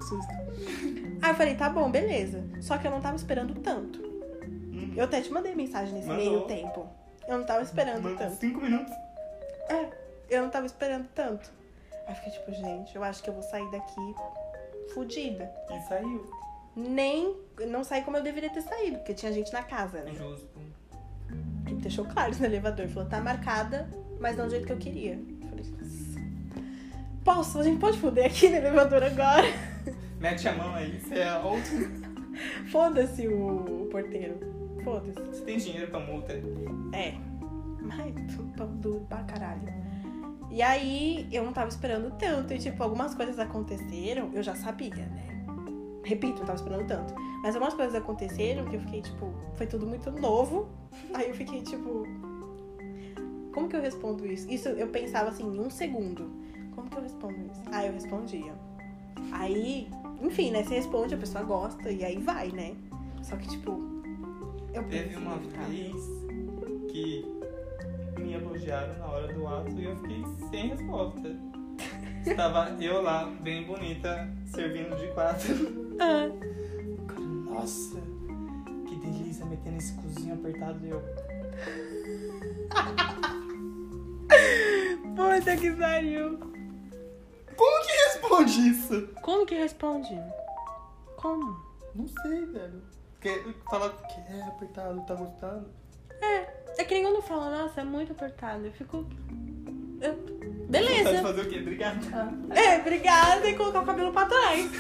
[0.09, 0.33] Susto.
[1.23, 2.45] Aí eu falei, tá bom, beleza.
[2.61, 3.99] Só que eu não tava esperando tanto.
[4.01, 4.93] Hum.
[4.97, 6.25] Eu até te mandei mensagem nesse Mandou.
[6.25, 6.87] meio tempo.
[7.27, 8.37] Eu não tava esperando Mano, tanto.
[8.37, 8.93] Cinco minutos.
[9.69, 9.89] É,
[10.31, 11.51] eu não tava esperando tanto.
[12.07, 14.15] Aí eu fiquei tipo, gente, eu acho que eu vou sair daqui
[14.95, 15.51] fudida.
[15.71, 16.31] E saiu.
[16.79, 17.37] Nem.
[17.67, 20.13] Não saí como eu deveria ter saído, porque tinha gente na casa, né?
[20.15, 20.47] Justo.
[21.67, 22.87] Ele deixou claro isso no elevador.
[22.89, 23.89] Falou, tá marcada,
[24.21, 25.15] mas não do jeito que eu queria.
[25.15, 26.21] Eu falei, nossa.
[27.25, 27.59] Posso?
[27.59, 29.47] A gente pode fuder aqui no elevador agora?
[30.21, 32.09] Mete a mão aí, você é alto.
[32.71, 34.39] Foda-se o, o porteiro.
[34.85, 35.21] Foda-se.
[35.21, 36.33] Você tem dinheiro pra multa?
[36.93, 37.15] É.
[37.81, 38.15] Mas
[38.57, 39.63] pão duro pra caralho.
[40.51, 42.55] E aí eu não tava esperando tanto.
[42.55, 45.38] E tipo, algumas coisas aconteceram, eu já sabia, né?
[46.09, 47.15] Repito, não tava esperando tanto.
[47.43, 50.67] Mas algumas coisas aconteceram que eu fiquei, tipo, foi tudo muito novo.
[51.13, 52.05] Aí eu fiquei, tipo.
[53.53, 54.51] Como que eu respondo isso?
[54.51, 56.31] Isso eu pensava assim, em um segundo.
[56.75, 57.61] Como que eu respondo isso?
[57.71, 58.55] Aí eu respondia.
[59.33, 59.91] Aí,
[60.23, 60.63] enfim, né?
[60.63, 62.75] Você responde, a pessoa gosta e aí vai, né?
[63.23, 63.73] Só que, tipo.
[64.73, 65.95] Eu Teve uma cara, vez
[66.91, 67.25] que
[68.19, 71.37] me elogiaram na hora do ato e eu fiquei sem resposta.
[72.27, 75.89] Estava eu lá, bem bonita, servindo de quatro.
[76.01, 76.29] Ah,
[77.09, 78.01] cara, nossa,
[78.87, 81.01] que delícia meter nesse cozinho apertado eu.
[85.17, 86.39] puta que pariu.
[87.57, 89.09] Como que responde isso?
[89.23, 90.21] Como que responde?
[91.17, 91.57] Como?
[91.95, 92.83] Não sei, velho.
[93.15, 95.69] Porque falar que é apertado, tá gostando.
[96.79, 98.65] É que nem quando fala, nossa, é muito apertado.
[98.65, 99.05] Eu fico.
[100.69, 101.23] Beleza.
[101.23, 101.59] fazer o quê?
[101.61, 101.99] Obrigado.
[102.55, 104.71] É, obrigada e colocar o cabelo pra trás.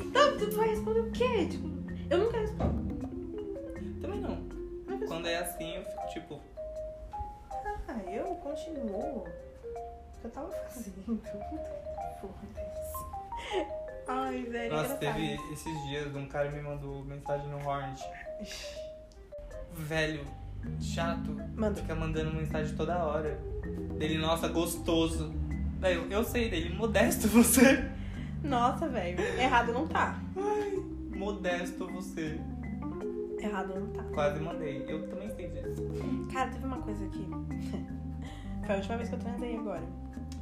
[0.00, 1.46] então, tu vai responder o quê?
[1.50, 1.68] Tipo,
[2.08, 2.94] eu nunca respondo.
[4.00, 4.36] Também não.
[4.86, 5.06] Respondo.
[5.06, 6.40] Quando é assim, eu fico tipo.
[7.88, 9.24] Ah, eu continuo.
[9.24, 11.20] O que eu tava fazendo?
[12.20, 13.72] Foda-se.
[14.06, 14.72] Ai, velho.
[14.72, 14.98] Nossa, engraçado.
[14.98, 18.02] teve esses dias um cara me mandou mensagem no Hornet.
[19.72, 20.24] Velho,
[20.80, 21.36] chato.
[21.56, 21.80] Manda.
[21.80, 23.51] Fica mandando mensagem toda hora.
[23.98, 25.32] Dele, nossa, gostoso.
[25.78, 27.90] Velho, eu sei dele, modesto você.
[28.42, 29.20] Nossa, velho.
[29.20, 30.20] Errado não tá.
[31.14, 32.40] Modesto você.
[33.38, 34.02] Errado não tá.
[34.14, 34.84] Quase mandei.
[34.88, 35.82] Eu também sei disso.
[36.32, 37.26] Cara, teve uma coisa aqui.
[38.64, 39.82] Foi a última vez que eu transei agora.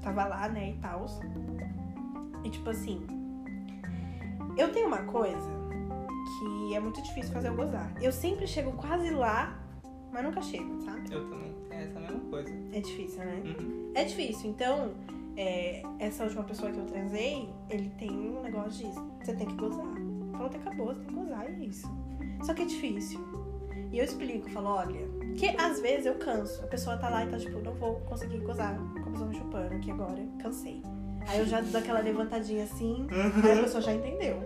[0.02, 1.06] Tava lá, né, e tal.
[2.44, 3.06] E tipo assim.
[4.56, 5.48] Eu tenho uma coisa
[6.38, 7.92] que é muito difícil fazer eu gozar.
[8.00, 9.58] Eu sempre chego quase lá,
[10.12, 11.12] mas nunca chego, sabe?
[11.12, 12.50] Eu também tenho essa mesma coisa.
[12.72, 13.42] É difícil, né?
[13.44, 13.92] Uhum.
[13.94, 14.50] É difícil.
[14.50, 14.92] Então,
[15.36, 18.94] é, essa última pessoa que eu transei, ele tem um negócio de
[19.24, 19.94] você tem que gozar.
[20.32, 21.88] Falou que acabou, você tem que gozar, é isso.
[22.42, 23.20] Só que é difícil.
[23.92, 26.62] E eu explico, falo, olha, que às vezes eu canso.
[26.64, 29.36] A pessoa tá lá e tá tipo, não vou conseguir gozar com a pessoa me
[29.36, 30.82] chupando aqui agora, cansei.
[31.26, 34.42] Aí eu já dou aquela levantadinha assim, aí a pessoa já entendeu.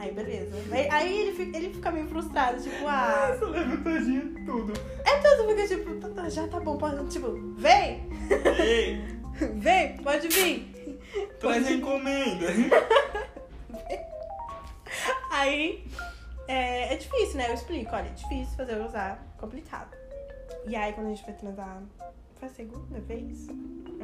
[0.00, 0.56] Aí beleza.
[0.72, 4.72] Aí, aí ele, fica, ele fica meio frustrado, tipo, ah, Essa levantadinha tudo.
[5.36, 8.08] tudo fica tipo, tá- tá, já tá bom, pode, tipo, vem,
[8.58, 8.98] Ei,
[9.60, 10.98] vem, pode vir.
[11.38, 12.46] traz encomenda.
[15.30, 15.84] Aí
[16.48, 17.48] é, é difícil, né?
[17.50, 19.94] Eu explico, olha, é difícil fazer eu usar, complicado.
[20.66, 21.82] E aí quando a gente foi transar,
[22.36, 23.48] foi a segunda vez?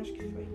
[0.01, 0.47] Acho que foi.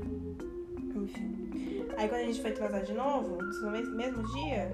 [1.03, 1.85] Enfim.
[1.97, 4.71] Aí quando a gente foi transar de novo, no mes- mesmo dia,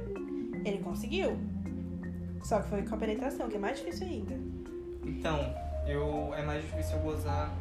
[0.67, 1.37] ele conseguiu.
[2.43, 4.35] Só que foi com a penetração, que é mais difícil ainda.
[5.05, 5.53] Então,
[5.85, 7.51] eu é mais difícil eu gozar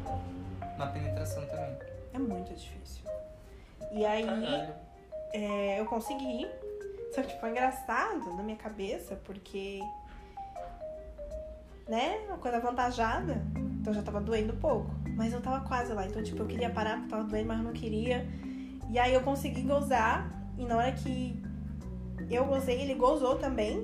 [0.77, 1.77] na penetração também.
[2.13, 3.03] É muito difícil.
[3.91, 4.25] E aí
[5.33, 6.47] é, eu consegui.
[7.13, 9.81] Só que tipo, foi engraçado na minha cabeça, porque.
[11.87, 12.19] Né?
[12.27, 13.41] Uma coisa avantajada.
[13.79, 14.89] Então já tava doendo pouco.
[15.15, 16.05] Mas eu tava quase lá.
[16.05, 18.27] Então, tipo, eu queria parar porque tava doendo, mas eu não queria.
[18.89, 20.29] E aí eu consegui gozar.
[20.57, 21.41] E na hora que
[22.35, 23.77] eu gozei, ele gozou também.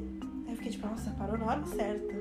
[0.45, 2.13] Aí eu fiquei tipo, nossa, parou na hora certa.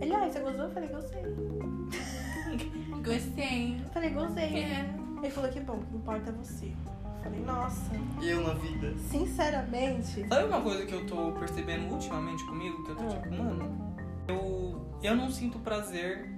[0.00, 0.64] Ele, ah, você gozou?
[0.64, 1.22] Eu falei, gostei.
[3.04, 3.76] Gostei.
[3.84, 4.44] Eu falei, gozei.
[4.44, 4.94] É.
[5.22, 6.66] Ele falou que bom, o que importa é você.
[6.66, 7.90] Eu falei, nossa,
[8.20, 8.94] Eu na vida.
[8.98, 10.26] sinceramente.
[10.28, 12.82] Sabe uma coisa que eu tô percebendo ultimamente comigo?
[12.84, 13.08] Que eu tô Ah.
[13.08, 13.94] tipo, mano,
[14.28, 16.28] eu, eu não sinto prazer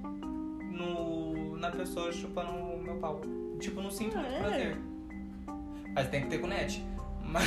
[0.72, 3.20] no, na pessoa chupando o meu pau.
[3.60, 4.40] Tipo, não sinto Ah, muito é?
[4.40, 4.76] prazer.
[5.94, 6.84] Mas tem que ter com net.
[7.28, 7.44] Mas,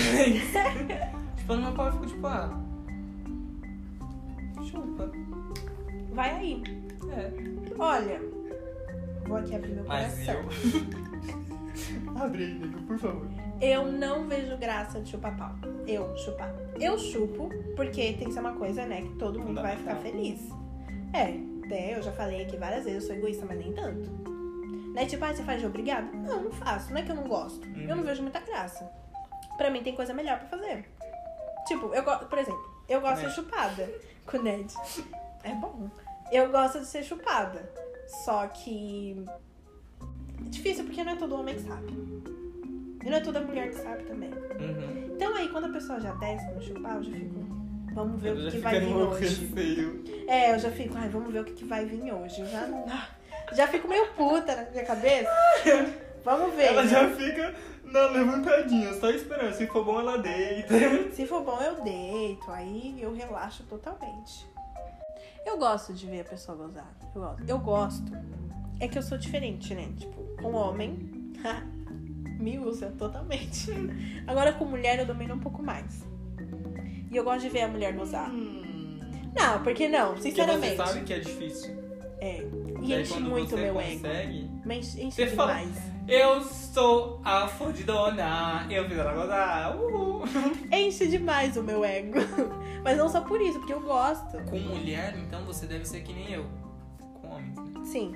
[1.40, 2.60] chupando meu pau, eu fico tipo, ah.
[4.64, 5.12] Chupa.
[6.12, 6.64] Vai aí.
[7.12, 7.32] É.
[7.80, 8.22] Olha,
[9.28, 10.36] vou aqui abrir meu Mas coração.
[10.36, 12.18] eu.
[12.22, 13.28] Abre aí, nego, por favor.
[13.62, 15.56] Eu não vejo graça de chupar pau.
[15.88, 16.54] Eu chupar.
[16.80, 20.40] Eu chupo porque tem que ser uma coisa, né, que todo mundo vai ficar feliz.
[21.14, 21.32] É,
[21.68, 24.10] né, eu já falei aqui várias vezes, eu sou egoísta, mas nem tanto.
[24.94, 25.06] Né?
[25.06, 26.12] Tipo, ah, você faz de obrigado?
[26.16, 26.92] Não, não faço.
[26.92, 27.68] Não é que eu não gosto.
[27.78, 28.04] Eu não Uhum.
[28.04, 28.92] vejo muita graça.
[29.58, 30.86] Pra mim tem coisa melhor pra fazer.
[31.68, 33.90] Tipo, eu gosto, por exemplo, eu gosto de ser chupada
[34.26, 34.74] com o Ned.
[35.44, 35.90] É bom.
[36.32, 37.70] Eu gosto de ser chupada.
[38.24, 39.26] Só que.
[40.46, 41.92] É difícil porque não é todo homem que sabe.
[43.04, 44.30] E não é toda mulher que sabe também.
[44.30, 45.14] Uhum.
[45.16, 47.58] Então aí, quando a pessoa já desce pra chupar, eu já fico.
[47.94, 49.48] Vamos ver o que, que vai vir hoje.
[49.48, 50.04] receio.
[50.28, 52.42] É, eu já fico, ai, vamos ver o que, que vai vir hoje.
[52.42, 53.08] Eu já,
[53.54, 55.30] já fico meio puta na minha cabeça.
[56.24, 56.66] Vamos ver.
[56.66, 56.90] Ela né?
[56.90, 57.56] já fica
[57.92, 59.54] na levantadinha, só esperando.
[59.54, 60.74] Se for bom, ela deita.
[61.14, 62.50] Se for bom, eu deito.
[62.52, 64.46] Aí eu relaxo totalmente.
[65.46, 66.92] Eu gosto de ver a pessoa gozar.
[67.16, 67.44] Eu gosto.
[67.48, 68.12] Eu gosto.
[68.80, 69.90] É que eu sou diferente, né?
[69.98, 71.34] Tipo, com homem,
[72.40, 73.72] me usa totalmente.
[74.28, 76.06] Agora com mulher eu domino um pouco mais.
[77.10, 78.30] E eu gosto de ver a mulher gozar.
[78.30, 80.76] Não, porque não, Porque sinceramente.
[80.76, 81.76] você sabe que é difícil.
[82.20, 82.44] É.
[82.82, 83.92] E E enche muito você meu ego.
[83.94, 85.78] consegue, Mas enche Você fala- demais.
[86.08, 89.76] Eu sou a fodidona, eu fiz ela gozar.
[89.78, 90.24] Uhul.
[90.72, 92.14] Enche demais o meu ego.
[92.84, 94.38] Mas não só por isso, porque eu gosto.
[94.50, 96.46] Com mulher, então você deve ser que nem eu.
[97.22, 97.84] Com homens, né?
[97.84, 98.14] Sim.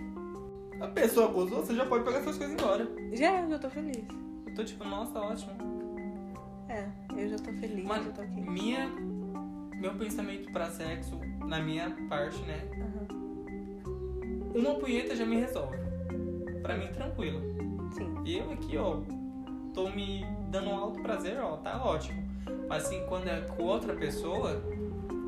[0.79, 2.87] A pessoa gozou, você já pode pegar suas coisas e ir embora.
[3.13, 4.03] Já, eu tô feliz.
[4.47, 5.51] Eu tô tipo, nossa, ótimo.
[6.69, 8.39] É, eu já tô feliz, Mas eu tô aqui.
[8.39, 8.87] minha,
[9.75, 12.61] meu pensamento pra sexo, na minha parte, né?
[12.73, 13.07] Aham.
[14.55, 15.77] Uma punheta já me resolve.
[16.61, 17.41] Pra mim, tranquilo.
[17.91, 18.15] Sim.
[18.25, 18.97] E eu aqui, ó,
[19.73, 22.21] tô me dando um alto prazer, ó, tá ótimo.
[22.67, 24.61] Mas assim, quando é com outra pessoa,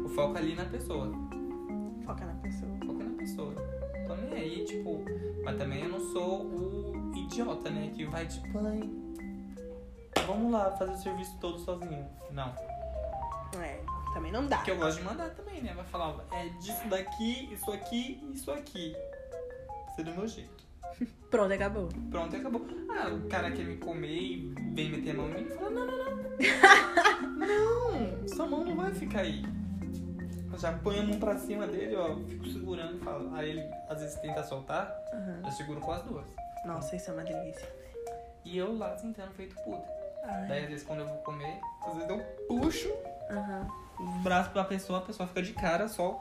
[0.05, 1.11] o foco é ali na pessoa.
[2.05, 2.71] Foca na pessoa.
[2.85, 3.53] Foco na pessoa.
[4.07, 5.01] Tô nem aí, tipo.
[5.43, 7.91] Mas também eu não sou o idiota, né?
[7.95, 8.89] Que vai, tipo, ai.
[10.25, 12.05] Vamos lá fazer o serviço todo sozinho.
[12.31, 12.53] Não.
[13.61, 13.81] É,
[14.13, 14.57] também não dá.
[14.57, 15.73] Porque eu gosto de mandar também, né?
[15.73, 18.95] Vai falar, ó, é disso daqui, isso aqui, isso aqui.
[19.95, 20.62] Ser do meu jeito.
[21.29, 21.89] Pronto, acabou.
[22.11, 22.65] Pronto, acabou.
[22.89, 25.69] Ah, o cara quer me comer e vem meter a mão em mim e fala,
[25.71, 26.13] não, não, não.
[27.37, 29.43] não, sua mão não vai ficar aí.
[30.51, 33.33] Eu já põe a mão pra cima dele, ó, fico segurando e falo.
[33.33, 35.41] Aí ele às vezes tenta soltar, Aham.
[35.45, 36.25] eu seguro com as duas.
[36.65, 37.67] Nossa, isso é uma delícia.
[38.45, 39.83] E eu lá sentando feito puta.
[40.23, 40.47] Ai.
[40.47, 42.93] Daí às vezes quando eu vou comer, às vezes eu puxo
[43.31, 43.67] Aham.
[43.99, 46.11] os braços pra pessoa, a pessoa fica de cara só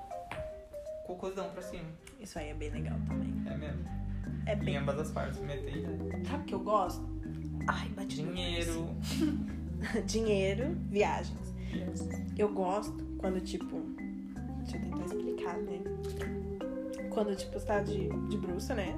[1.06, 1.84] com o cozão pra cima.
[2.18, 3.32] Isso aí é bem legal também.
[3.52, 3.84] É mesmo.
[4.46, 4.76] É Em bem.
[4.76, 6.26] ambas as partes, meter e.
[6.26, 7.08] Sabe o que eu gosto?
[7.68, 8.88] Ai, bati Dinheiro.
[10.06, 11.54] Dinheiro, viagens.
[12.36, 13.80] Eu gosto quando, tipo.
[14.64, 15.80] Deixa eu tentar explicar, né?
[17.10, 18.94] Quando, tipo, você tá de, de bruxa, né?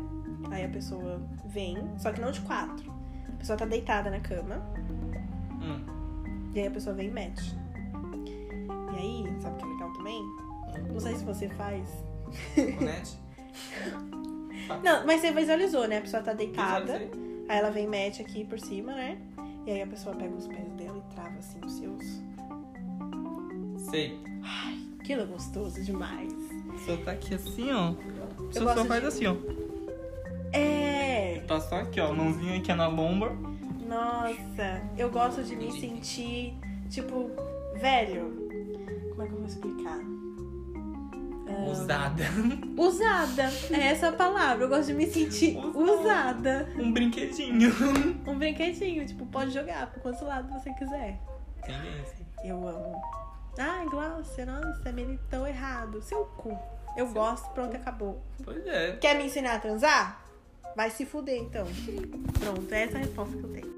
[0.51, 2.91] Aí a pessoa vem, só que não de quatro.
[3.29, 4.57] A pessoa tá deitada na cama,
[5.61, 5.85] Hum.
[6.55, 7.55] e aí a pessoa vem e mete.
[8.93, 10.23] E aí, sabe o que é legal também?
[10.93, 11.89] Não sei se você faz.
[12.79, 13.19] Conete?
[14.83, 15.99] Não, mas você visualizou, né?
[15.99, 16.95] A pessoa tá deitada,
[17.49, 19.19] aí ela vem e mete aqui por cima, né?
[19.67, 22.23] E aí a pessoa pega os pés dela e trava assim os seus.
[23.91, 24.19] Sei.
[25.01, 26.33] Aquilo é gostoso demais.
[26.87, 27.93] Só tá aqui assim, ó.
[28.51, 29.37] Você só de- faz assim, ó.
[30.53, 31.43] É!
[31.47, 32.13] Tá só aqui, ó.
[32.13, 33.33] Mãozinha aqui na lomba.
[33.87, 36.55] Nossa, eu gosto de me sentir,
[36.91, 37.31] tipo,
[37.77, 38.49] velho.
[39.11, 39.99] Como é que eu vou explicar?
[41.57, 42.25] Ah, Usada.
[42.77, 43.43] Usada.
[43.71, 44.65] É essa a palavra.
[44.65, 45.93] Eu gosto de me sentir Usada.
[45.93, 46.69] usada.
[46.79, 47.71] Um brinquedinho.
[48.27, 51.21] Um brinquedinho, tipo, pode jogar pro quanto lado você quiser.
[51.65, 52.27] Tendência.
[52.45, 53.01] Eu amo.
[53.59, 56.03] Ai, Glaucia, nossa, militou errado.
[56.03, 56.59] Seu cu.
[56.97, 58.23] Eu gosto, pronto, acabou.
[58.45, 58.97] Pois é.
[58.97, 60.25] Quer me ensinar a transar?
[60.77, 61.67] Vai se fuder, então.
[62.41, 63.75] Pronto, essa é a resposta que eu tenho.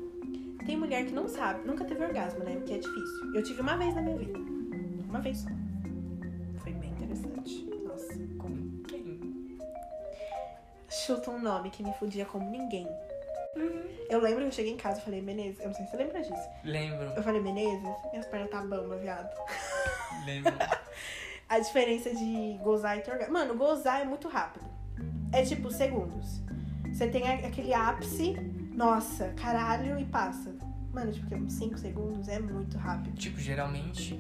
[0.65, 2.55] Tem mulher que não sabe, nunca teve orgasmo, né?
[2.57, 3.35] Porque é difícil.
[3.35, 4.39] Eu tive uma vez na minha vida.
[5.09, 5.49] Uma vez só.
[11.07, 12.87] Chuta um nome que me fudia como ninguém.
[14.09, 15.97] Eu lembro que eu cheguei em casa e falei, Menezes, eu não sei se você
[15.97, 16.49] lembra disso.
[16.64, 17.07] Lembro.
[17.16, 19.31] Eu falei, Menezes, minhas pernas tá bamba, viado.
[20.25, 20.53] Lembro.
[21.49, 23.33] A diferença de gozar e ter orgasmo.
[23.35, 24.64] Mano, gozar é muito rápido.
[25.33, 26.40] É tipo segundos.
[26.92, 28.33] Você tem aquele ápice,
[28.75, 30.55] nossa, caralho, e passa.
[30.92, 33.14] Mano, tipo, uns 5 segundos é muito rápido.
[33.16, 34.19] tipo, geralmente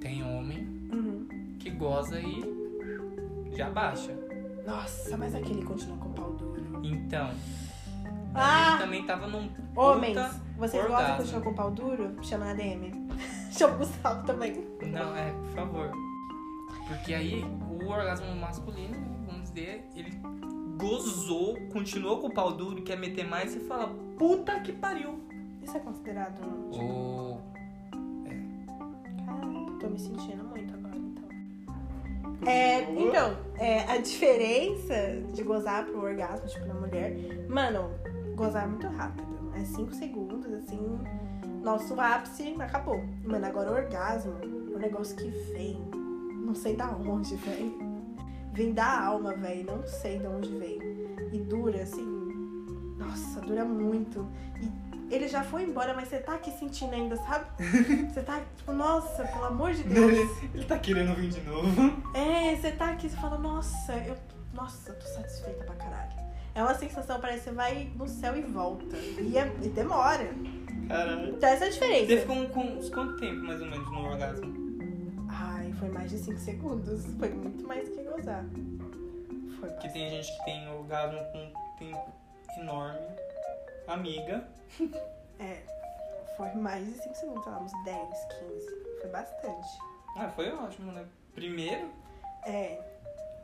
[0.00, 0.60] tem homem
[0.92, 1.56] Uhum.
[1.58, 2.44] que goza e
[3.56, 4.12] já baixa.
[4.66, 6.80] Nossa, mas aquele continua com pau duro.
[6.84, 7.30] Então.
[8.34, 8.70] Ah!
[8.70, 9.48] Ele também tava num.
[9.76, 10.16] Homens,
[10.56, 11.16] vocês gostam de orgasmo.
[11.16, 12.16] continuar com o pau duro?
[12.22, 13.08] Chama na DM.
[13.52, 14.64] Chama o Gustavo também.
[14.82, 15.90] Não, é, por favor.
[16.88, 18.94] Porque aí o orgasmo masculino,
[19.26, 20.18] vamos dizer, ele
[20.76, 25.18] gozou, continuou com o pau duro quer meter mais e fala, puta que pariu.
[25.62, 26.34] Isso é considerado.
[26.70, 27.40] Tipo, Ô,
[29.24, 30.83] Caraca, tô me sentindo muito agora.
[32.46, 37.16] É, então, é, a diferença de gozar pro orgasmo, tipo, na mulher,
[37.48, 37.90] mano,
[38.34, 39.24] gozar é muito rápido.
[39.54, 40.98] É 5 segundos, assim,
[41.62, 43.02] nosso ápice acabou.
[43.24, 44.34] Mano, agora o orgasmo
[44.74, 45.78] um negócio que vem.
[46.44, 47.72] Não sei da onde, velho.
[48.52, 49.64] Vem da alma, velho.
[49.64, 50.78] Não sei de onde vem.
[51.32, 52.04] E dura, assim.
[52.98, 54.26] Nossa, dura muito.
[54.60, 54.83] E
[55.14, 57.46] ele já foi embora, mas você tá aqui sentindo ainda, sabe?
[58.12, 60.14] Você tá, tipo, nossa, pelo amor de Deus.
[60.54, 61.70] Ele tá querendo vir de novo.
[62.14, 64.16] É, você tá aqui, você fala, nossa, eu.
[64.52, 66.12] Nossa, tô satisfeita pra caralho.
[66.54, 68.96] É uma sensação, parece que você vai no céu e volta.
[68.96, 70.30] E, é- e demora.
[70.88, 71.28] Caralho.
[71.34, 72.20] Então essa é a Você diferença.
[72.20, 74.54] ficou com quanto tempo, mais ou menos, no orgasmo?
[75.28, 77.04] Ai, foi mais de 5 segundos.
[77.18, 78.44] Foi muito mais que gozar.
[79.58, 82.12] Foi Porque tem gente que tem orgasmo com um tempo
[82.60, 83.00] enorme.
[83.88, 84.46] Amiga.
[85.40, 85.62] É,
[86.36, 89.00] foi mais de 5 segundos, lá, uns 10, 15.
[89.00, 89.66] Foi bastante.
[90.16, 91.04] Ah, foi ótimo, né?
[91.34, 91.90] Primeiro,
[92.46, 92.78] É,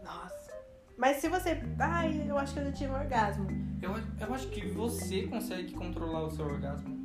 [0.04, 0.52] nossa.
[0.96, 1.60] Mas se você.
[1.80, 3.48] Ai, eu acho que eu já tive um orgasmo.
[3.82, 3.90] eu,
[4.24, 6.96] eu acho que você consegue controlar o seu orgasmo.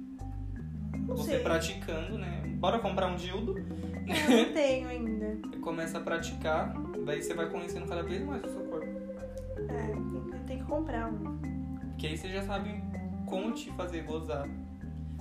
[1.07, 1.39] Não Você sei.
[1.39, 2.43] praticando, né?
[2.59, 3.55] Bora comprar um dildo.
[3.57, 5.47] Eu não tenho ainda.
[5.61, 6.73] Começa a praticar,
[7.05, 8.85] daí você vai conhecendo cada vez mais o seu corpo.
[9.67, 11.39] É, tem que comprar um.
[11.89, 12.83] Porque aí você já sabe
[13.25, 14.47] como te fazer gozar.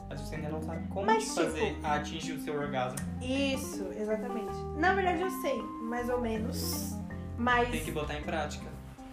[0.08, 2.98] Mas você ainda não sabe como Mas, te tipo- fazer atingir o seu orgasmo.
[3.22, 4.54] Isso, exatamente.
[4.78, 6.94] Na verdade eu sei, mais ou menos.
[7.38, 7.70] Mas.
[7.70, 8.66] Tem que botar em prática.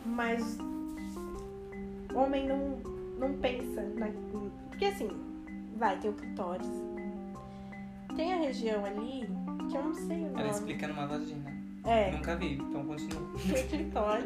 [0.06, 0.58] Mas.
[2.14, 2.78] Homem não,
[3.18, 4.08] não pensa na.
[4.70, 5.10] Porque assim,
[5.78, 6.68] vai, tem o clitóris.
[8.16, 9.28] Tem a região ali
[9.70, 10.50] que eu não sei o Ela nome.
[10.50, 11.50] explica numa vagina.
[11.86, 13.22] É, Nunca vi, então continua.
[13.48, 14.26] tem o clitóris.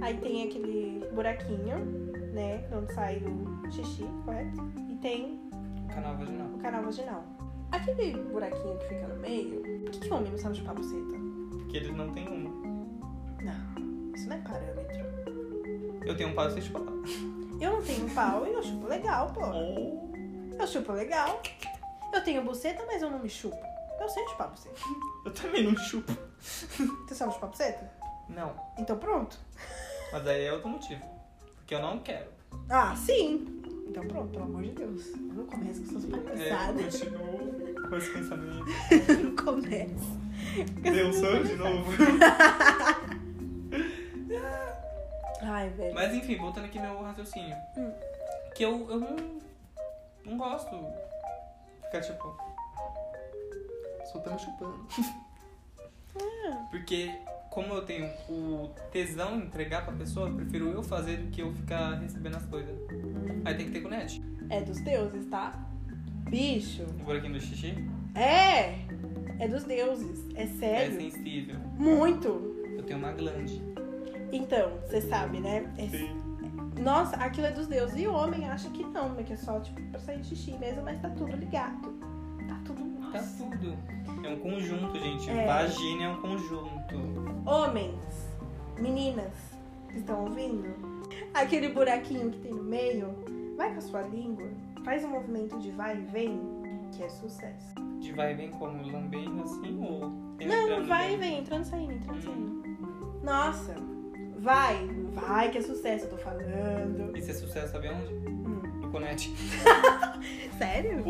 [0.00, 2.66] Aí tem aquele buraquinho, né?
[2.72, 4.60] Onde sai o xixi, correto?
[4.88, 5.40] E tem
[5.84, 6.46] O canal vaginal.
[6.46, 7.24] o canal vaginal.
[7.72, 11.18] Aquele buraquinho que fica no meio, por que, que homem não sabe chupar buceta?
[11.58, 12.50] Porque eles não têm uma.
[13.42, 14.98] Não, isso não é parâmetro.
[16.06, 16.94] Eu tenho um pau e chupa pau.
[17.60, 19.40] Eu não tenho pau e eu chupo legal, pô.
[19.44, 20.08] Oh.
[20.58, 21.42] Eu chupo legal.
[22.12, 23.56] Eu tenho buceta, mas eu não me chupo.
[24.00, 24.76] Eu sei chupar buceta.
[25.26, 26.12] Eu também não chupo.
[26.40, 27.90] Você sabe chupar buceta?
[28.28, 28.54] Não.
[28.78, 29.38] Então pronto.
[30.10, 31.02] Mas aí é outro motivo.
[31.68, 32.30] Porque eu não quero.
[32.70, 33.60] Ah, sim.
[33.86, 35.14] Então pronto, pelo amor de Deus.
[35.16, 36.98] Não comece com suas É, palhaçadas.
[37.00, 38.64] continuo com esse pensamento.
[39.22, 40.18] Não comece.
[40.80, 41.90] Deu sono de novo.
[45.42, 45.94] Ai, velho.
[45.94, 47.54] Mas enfim, voltando aqui meu raciocínio.
[47.76, 47.92] Hum.
[48.54, 49.16] Que eu, eu não,
[50.24, 50.74] não gosto.
[51.84, 52.34] Ficar tipo.
[54.10, 54.86] Só tá me chupando.
[56.70, 57.14] Porque
[57.50, 61.40] como eu tenho o tesão em entregar pra pessoa, eu prefiro eu fazer do que
[61.42, 62.74] eu ficar recebendo as coisas.
[63.44, 64.22] Aí tem que ter conete.
[64.50, 65.58] É dos deuses, tá?
[66.30, 66.82] Bicho.
[66.82, 67.74] O buraquinho do xixi
[68.14, 68.78] É!
[69.38, 70.26] É dos deuses.
[70.34, 71.00] É é sério.
[71.00, 71.56] sensível.
[71.78, 72.28] Muito.
[72.76, 73.62] Eu tenho uma glande.
[74.32, 75.72] Então, você sabe, né?
[75.78, 77.96] É- Nossa, aquilo é dos deuses.
[77.98, 79.22] E o homem acha que não, né?
[79.22, 81.88] Que é só, tipo, pra sair xixi mesmo, mas tá tudo ligado.
[82.46, 82.82] Tá tudo.
[83.12, 83.44] Tá Nossa.
[83.44, 83.76] tudo.
[84.28, 85.30] É um conjunto, gente.
[85.30, 85.46] É.
[85.46, 86.94] Vagina é um conjunto.
[87.46, 88.28] Homens,
[88.78, 89.32] meninas
[89.94, 90.68] estão ouvindo,
[91.32, 93.08] aquele buraquinho que tem no meio,
[93.56, 94.46] vai com a sua língua,
[94.84, 96.40] faz um movimento de vai e vem,
[96.92, 97.74] que é sucesso.
[98.00, 98.86] De vai e vem como?
[98.86, 100.10] Lambendo assim ou.
[100.46, 102.62] Não, vai e vem, entrando e saindo, entrando e saindo.
[103.22, 103.76] Nossa,
[104.38, 107.16] vai, vai que é sucesso, eu tô falando.
[107.16, 108.12] Isso é sucesso, sabe onde?
[108.12, 108.60] Hum.
[108.82, 109.34] No Conete.
[110.58, 111.02] Sério?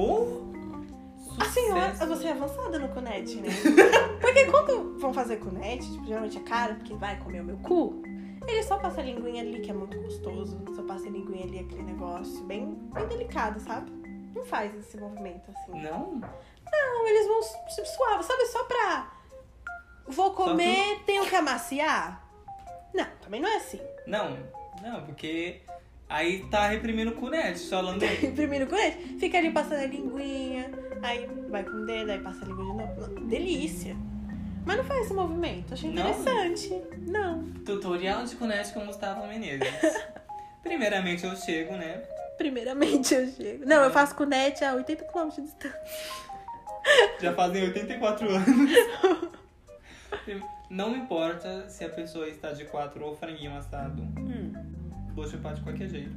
[1.38, 1.42] Oh!
[1.42, 2.06] A senhora, Sucesso.
[2.16, 3.48] você é avançada no Conete, né?
[4.20, 8.02] Porque quando vão fazer Conete, tipo, geralmente é caro, porque vai comer o meu cu,
[8.46, 10.60] ele só passa a linguinha ali, que é muito gostoso.
[10.74, 13.90] Só passa a linguinha ali, aquele negócio bem, bem delicado, sabe?
[14.34, 15.80] Não faz esse movimento assim.
[15.82, 16.20] Não?
[16.70, 18.46] Não, eles vão su- suave, sabe?
[18.46, 19.12] Só pra.
[20.06, 22.24] Vou comer, tenho que amaciar?
[22.94, 23.80] Não, também não é assim.
[24.06, 24.38] Não,
[24.82, 25.60] não, porque
[26.08, 28.32] aí tá reprimindo o Conete, só lambendo.
[28.34, 30.70] Primeiro Conete, fica ali passando a linguinha,
[31.02, 33.20] aí vai com o dedo, aí passa a língua de novo.
[33.26, 33.96] Delícia.
[34.64, 36.10] Mas não faz esse movimento, achei Não?
[36.10, 36.82] interessante.
[37.06, 37.44] Não.
[37.64, 39.68] Tutorial de Conete com Gustavo Menezes.
[40.62, 42.02] Primeiramente eu chego, né?
[42.36, 43.64] Primeiramente eu chego.
[43.66, 45.80] Não, eu faço Conete a 80 km de distância.
[47.20, 48.70] Já fazem 84 anos.
[50.70, 54.02] Não importa se a pessoa está de quatro ou franguinho assado.
[54.18, 54.52] Hum.
[55.14, 56.12] Vou chupar de qualquer jeito.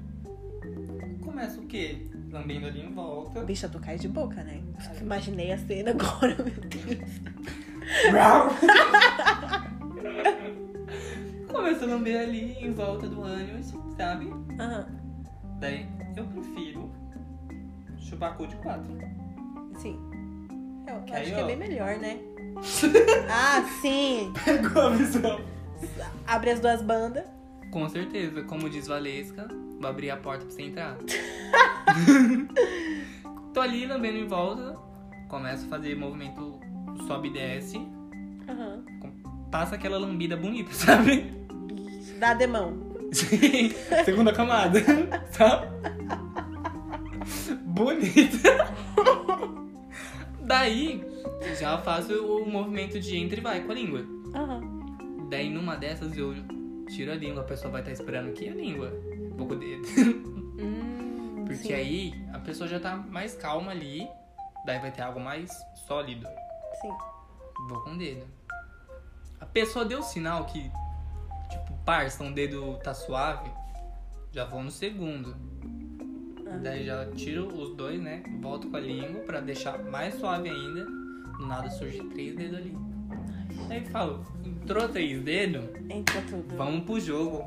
[1.24, 2.08] Começa o quê?
[2.32, 3.42] Lambendo ali em volta.
[3.44, 4.62] Bicha, tu cai de boca, né?
[5.02, 7.12] Imaginei a cena agora, meu Deus.
[11.52, 14.32] Começa a lamber ali em volta do ânus, sabe?
[14.60, 14.86] Ah,
[15.60, 16.92] Daí eu prefiro
[18.00, 18.98] chupar cu de quatro.
[19.78, 20.00] sim.
[20.88, 22.20] Eu Que acho aí, que é bem melhor, né?
[23.30, 24.32] Ah, sim.
[24.44, 25.40] Pegou a visão.
[26.28, 27.24] Abre as duas bandas.
[27.72, 29.48] Com certeza, como diz Valesca,
[29.82, 30.98] vou abrir a porta pra você entrar.
[33.54, 34.78] Tô ali lambendo em volta,
[35.28, 36.60] começo a fazer movimento
[37.08, 37.78] sobe e desce,
[38.48, 38.84] Aham.
[39.52, 41.26] passa aquela lambida bonita, sabe?
[42.20, 42.92] Dá demão.
[43.12, 43.72] Sim,
[44.06, 44.80] segunda camada,
[45.32, 45.68] sabe?
[47.66, 48.74] Bonita.
[50.42, 51.04] Daí,
[51.60, 54.06] já faço o movimento de entra e vai com a língua.
[54.36, 54.62] Aham.
[55.30, 56.34] Daí, numa dessas, eu
[56.90, 58.92] tiro a língua, a pessoa vai estar esperando aqui a língua.
[59.42, 59.88] Vou com o dedo.
[60.60, 61.74] Hum, Porque sim.
[61.74, 64.08] aí, a pessoa já tá mais calma ali,
[64.68, 65.52] daí vai ter algo mais
[65.88, 66.28] sólido.
[66.80, 66.90] Sim.
[67.68, 68.24] Vou com o dedo.
[69.40, 70.62] A pessoa deu sinal que,
[71.50, 73.50] tipo, parça, um dedo tá suave,
[74.32, 75.36] já vou no segundo.
[76.46, 76.58] Ah.
[76.62, 78.22] Daí já tiro os dois, né?
[78.42, 80.86] Volto com a língua pra deixar mais suave ainda.
[80.86, 82.78] Do nada surge três dedos ali.
[83.72, 86.56] Aí falo, entrou três dedos, Entra tudo.
[86.56, 87.44] vamos pro jogo.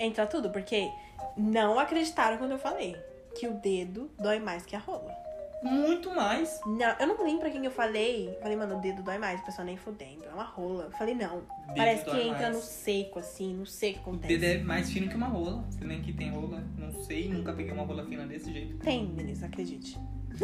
[0.00, 0.90] Entra tudo, porque
[1.36, 2.96] não acreditaram quando eu falei
[3.38, 5.14] que o dedo dói mais que a rola.
[5.62, 6.58] Muito mais.
[6.64, 8.34] Não, eu não lembro pra quem eu falei.
[8.40, 10.24] Falei, mano, o dedo dói mais, a pessoa nem fudendo.
[10.24, 10.84] É uma rola.
[10.84, 11.40] Eu falei, não.
[11.40, 12.56] Dedo Parece que entra mais.
[12.56, 14.38] no seco, assim, no seco O acontece.
[14.38, 15.62] dedo é mais fino que uma rola.
[15.70, 18.78] Se bem que tem rola, não sei, nunca peguei uma rola fina desse jeito.
[18.78, 19.98] Tem, Denise, acredite.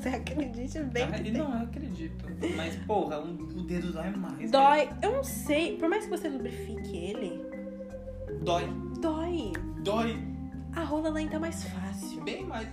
[0.00, 2.24] Você acredite bem Ah, que não, eu acredito.
[2.56, 4.50] Mas, porra, o, o dedo dói mais.
[4.50, 7.44] Dói, eu não sei, por mais que você lubrifique ele.
[8.46, 8.64] Dói.
[9.00, 9.52] dói.
[9.82, 10.16] Dói.
[10.74, 12.22] A rola lá entra mais fácil.
[12.22, 12.68] Bem mais.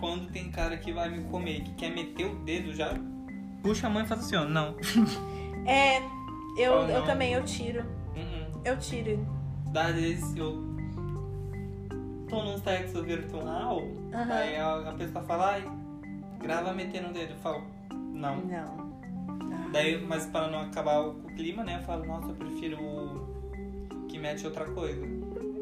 [0.00, 2.92] Quando tem cara que vai me comer, que quer meter o dedo, já
[3.62, 4.44] puxa a mãe e faz assim, ó.
[4.44, 4.76] Não.
[5.64, 5.98] É,
[6.58, 7.82] eu, Oh, eu também, eu tiro.
[8.16, 8.60] Uh-uh.
[8.64, 9.24] Eu tiro.
[9.72, 10.60] Às vezes eu
[12.28, 13.80] tô num sexo virtual,
[14.12, 14.34] Aham.
[14.34, 15.64] aí a, a pessoa fala, ai,
[16.40, 17.30] grava metendo o dedo.
[17.34, 17.62] Eu falo,
[18.12, 18.38] não.
[18.40, 18.90] Não.
[19.70, 23.21] Daí, mas para não acabar o clima, né, eu falo, nossa, eu prefiro
[24.22, 25.00] mete outra coisa.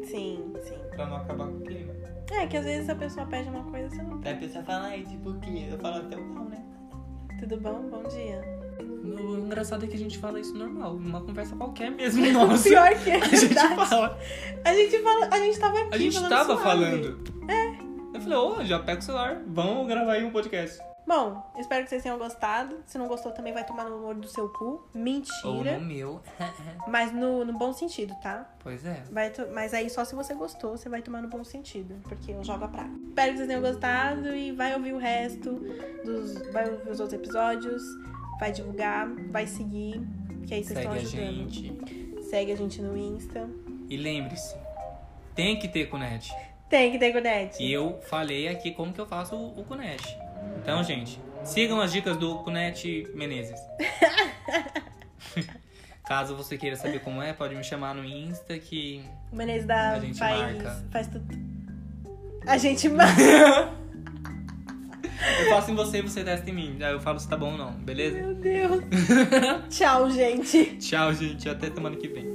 [0.05, 0.77] Sim, sim.
[0.95, 1.93] Pra não acabar com o clima.
[2.31, 4.85] É que às vezes a pessoa pede uma coisa você não Daí a pessoa fala,
[4.87, 5.67] ai, tipo o quê?
[5.69, 6.63] Eu falo até o não, né?
[7.39, 7.89] Tudo bom?
[7.89, 8.41] Bom dia.
[9.03, 12.69] O engraçado é que a gente fala isso normal, numa conversa qualquer mesmo, nossa.
[12.69, 14.17] Pior que é A gente fala.
[14.63, 16.63] A gente fala, a gente tava aqui A gente falando tava suave.
[16.63, 17.23] falando.
[17.49, 18.17] É.
[18.17, 20.79] Eu falei, ô, já pega o celular, vamos gravar aí um podcast.
[21.11, 22.77] Bom, espero que vocês tenham gostado.
[22.85, 24.65] Se não gostou, também vai tomar no olho do seu cu.
[24.65, 25.77] Ou Mentira.
[25.77, 26.21] no meu.
[26.87, 28.49] Mas no, no bom sentido, tá?
[28.63, 29.03] pois é.
[29.11, 31.95] Vai Mas aí só se você gostou, você vai tomar no bom sentido.
[32.03, 32.93] Porque eu jogo a praga.
[33.09, 35.51] Espero que vocês tenham gostado e vai ouvir o resto
[36.05, 36.49] dos.
[36.53, 37.83] Vai ouvir os outros episódios.
[38.39, 40.01] Vai divulgar, vai seguir.
[40.47, 41.49] Que aí vocês Segue estão a ajudando.
[41.49, 42.23] gente.
[42.23, 43.49] Segue a gente no Insta.
[43.89, 44.55] E lembre-se,
[45.35, 46.33] tem que ter Cunete.
[46.69, 47.61] Tem que ter Gunete.
[47.61, 50.17] E eu falei aqui como que eu faço o, o Cunete.
[50.61, 53.59] Então, gente, sigam as dicas do Cunete Menezes.
[56.05, 59.93] Caso você queira saber como é, pode me chamar no Insta que O Menezes da
[59.93, 60.85] A gente faz, marca.
[60.91, 61.25] faz tudo.
[62.45, 63.21] A gente marca.
[65.39, 66.77] eu faço em você e você testa em mim.
[66.81, 68.17] Aí eu falo se tá bom ou não, beleza?
[68.17, 68.83] Meu Deus.
[69.69, 70.77] Tchau, gente.
[70.77, 71.47] Tchau, gente.
[71.47, 72.25] Até semana que vem.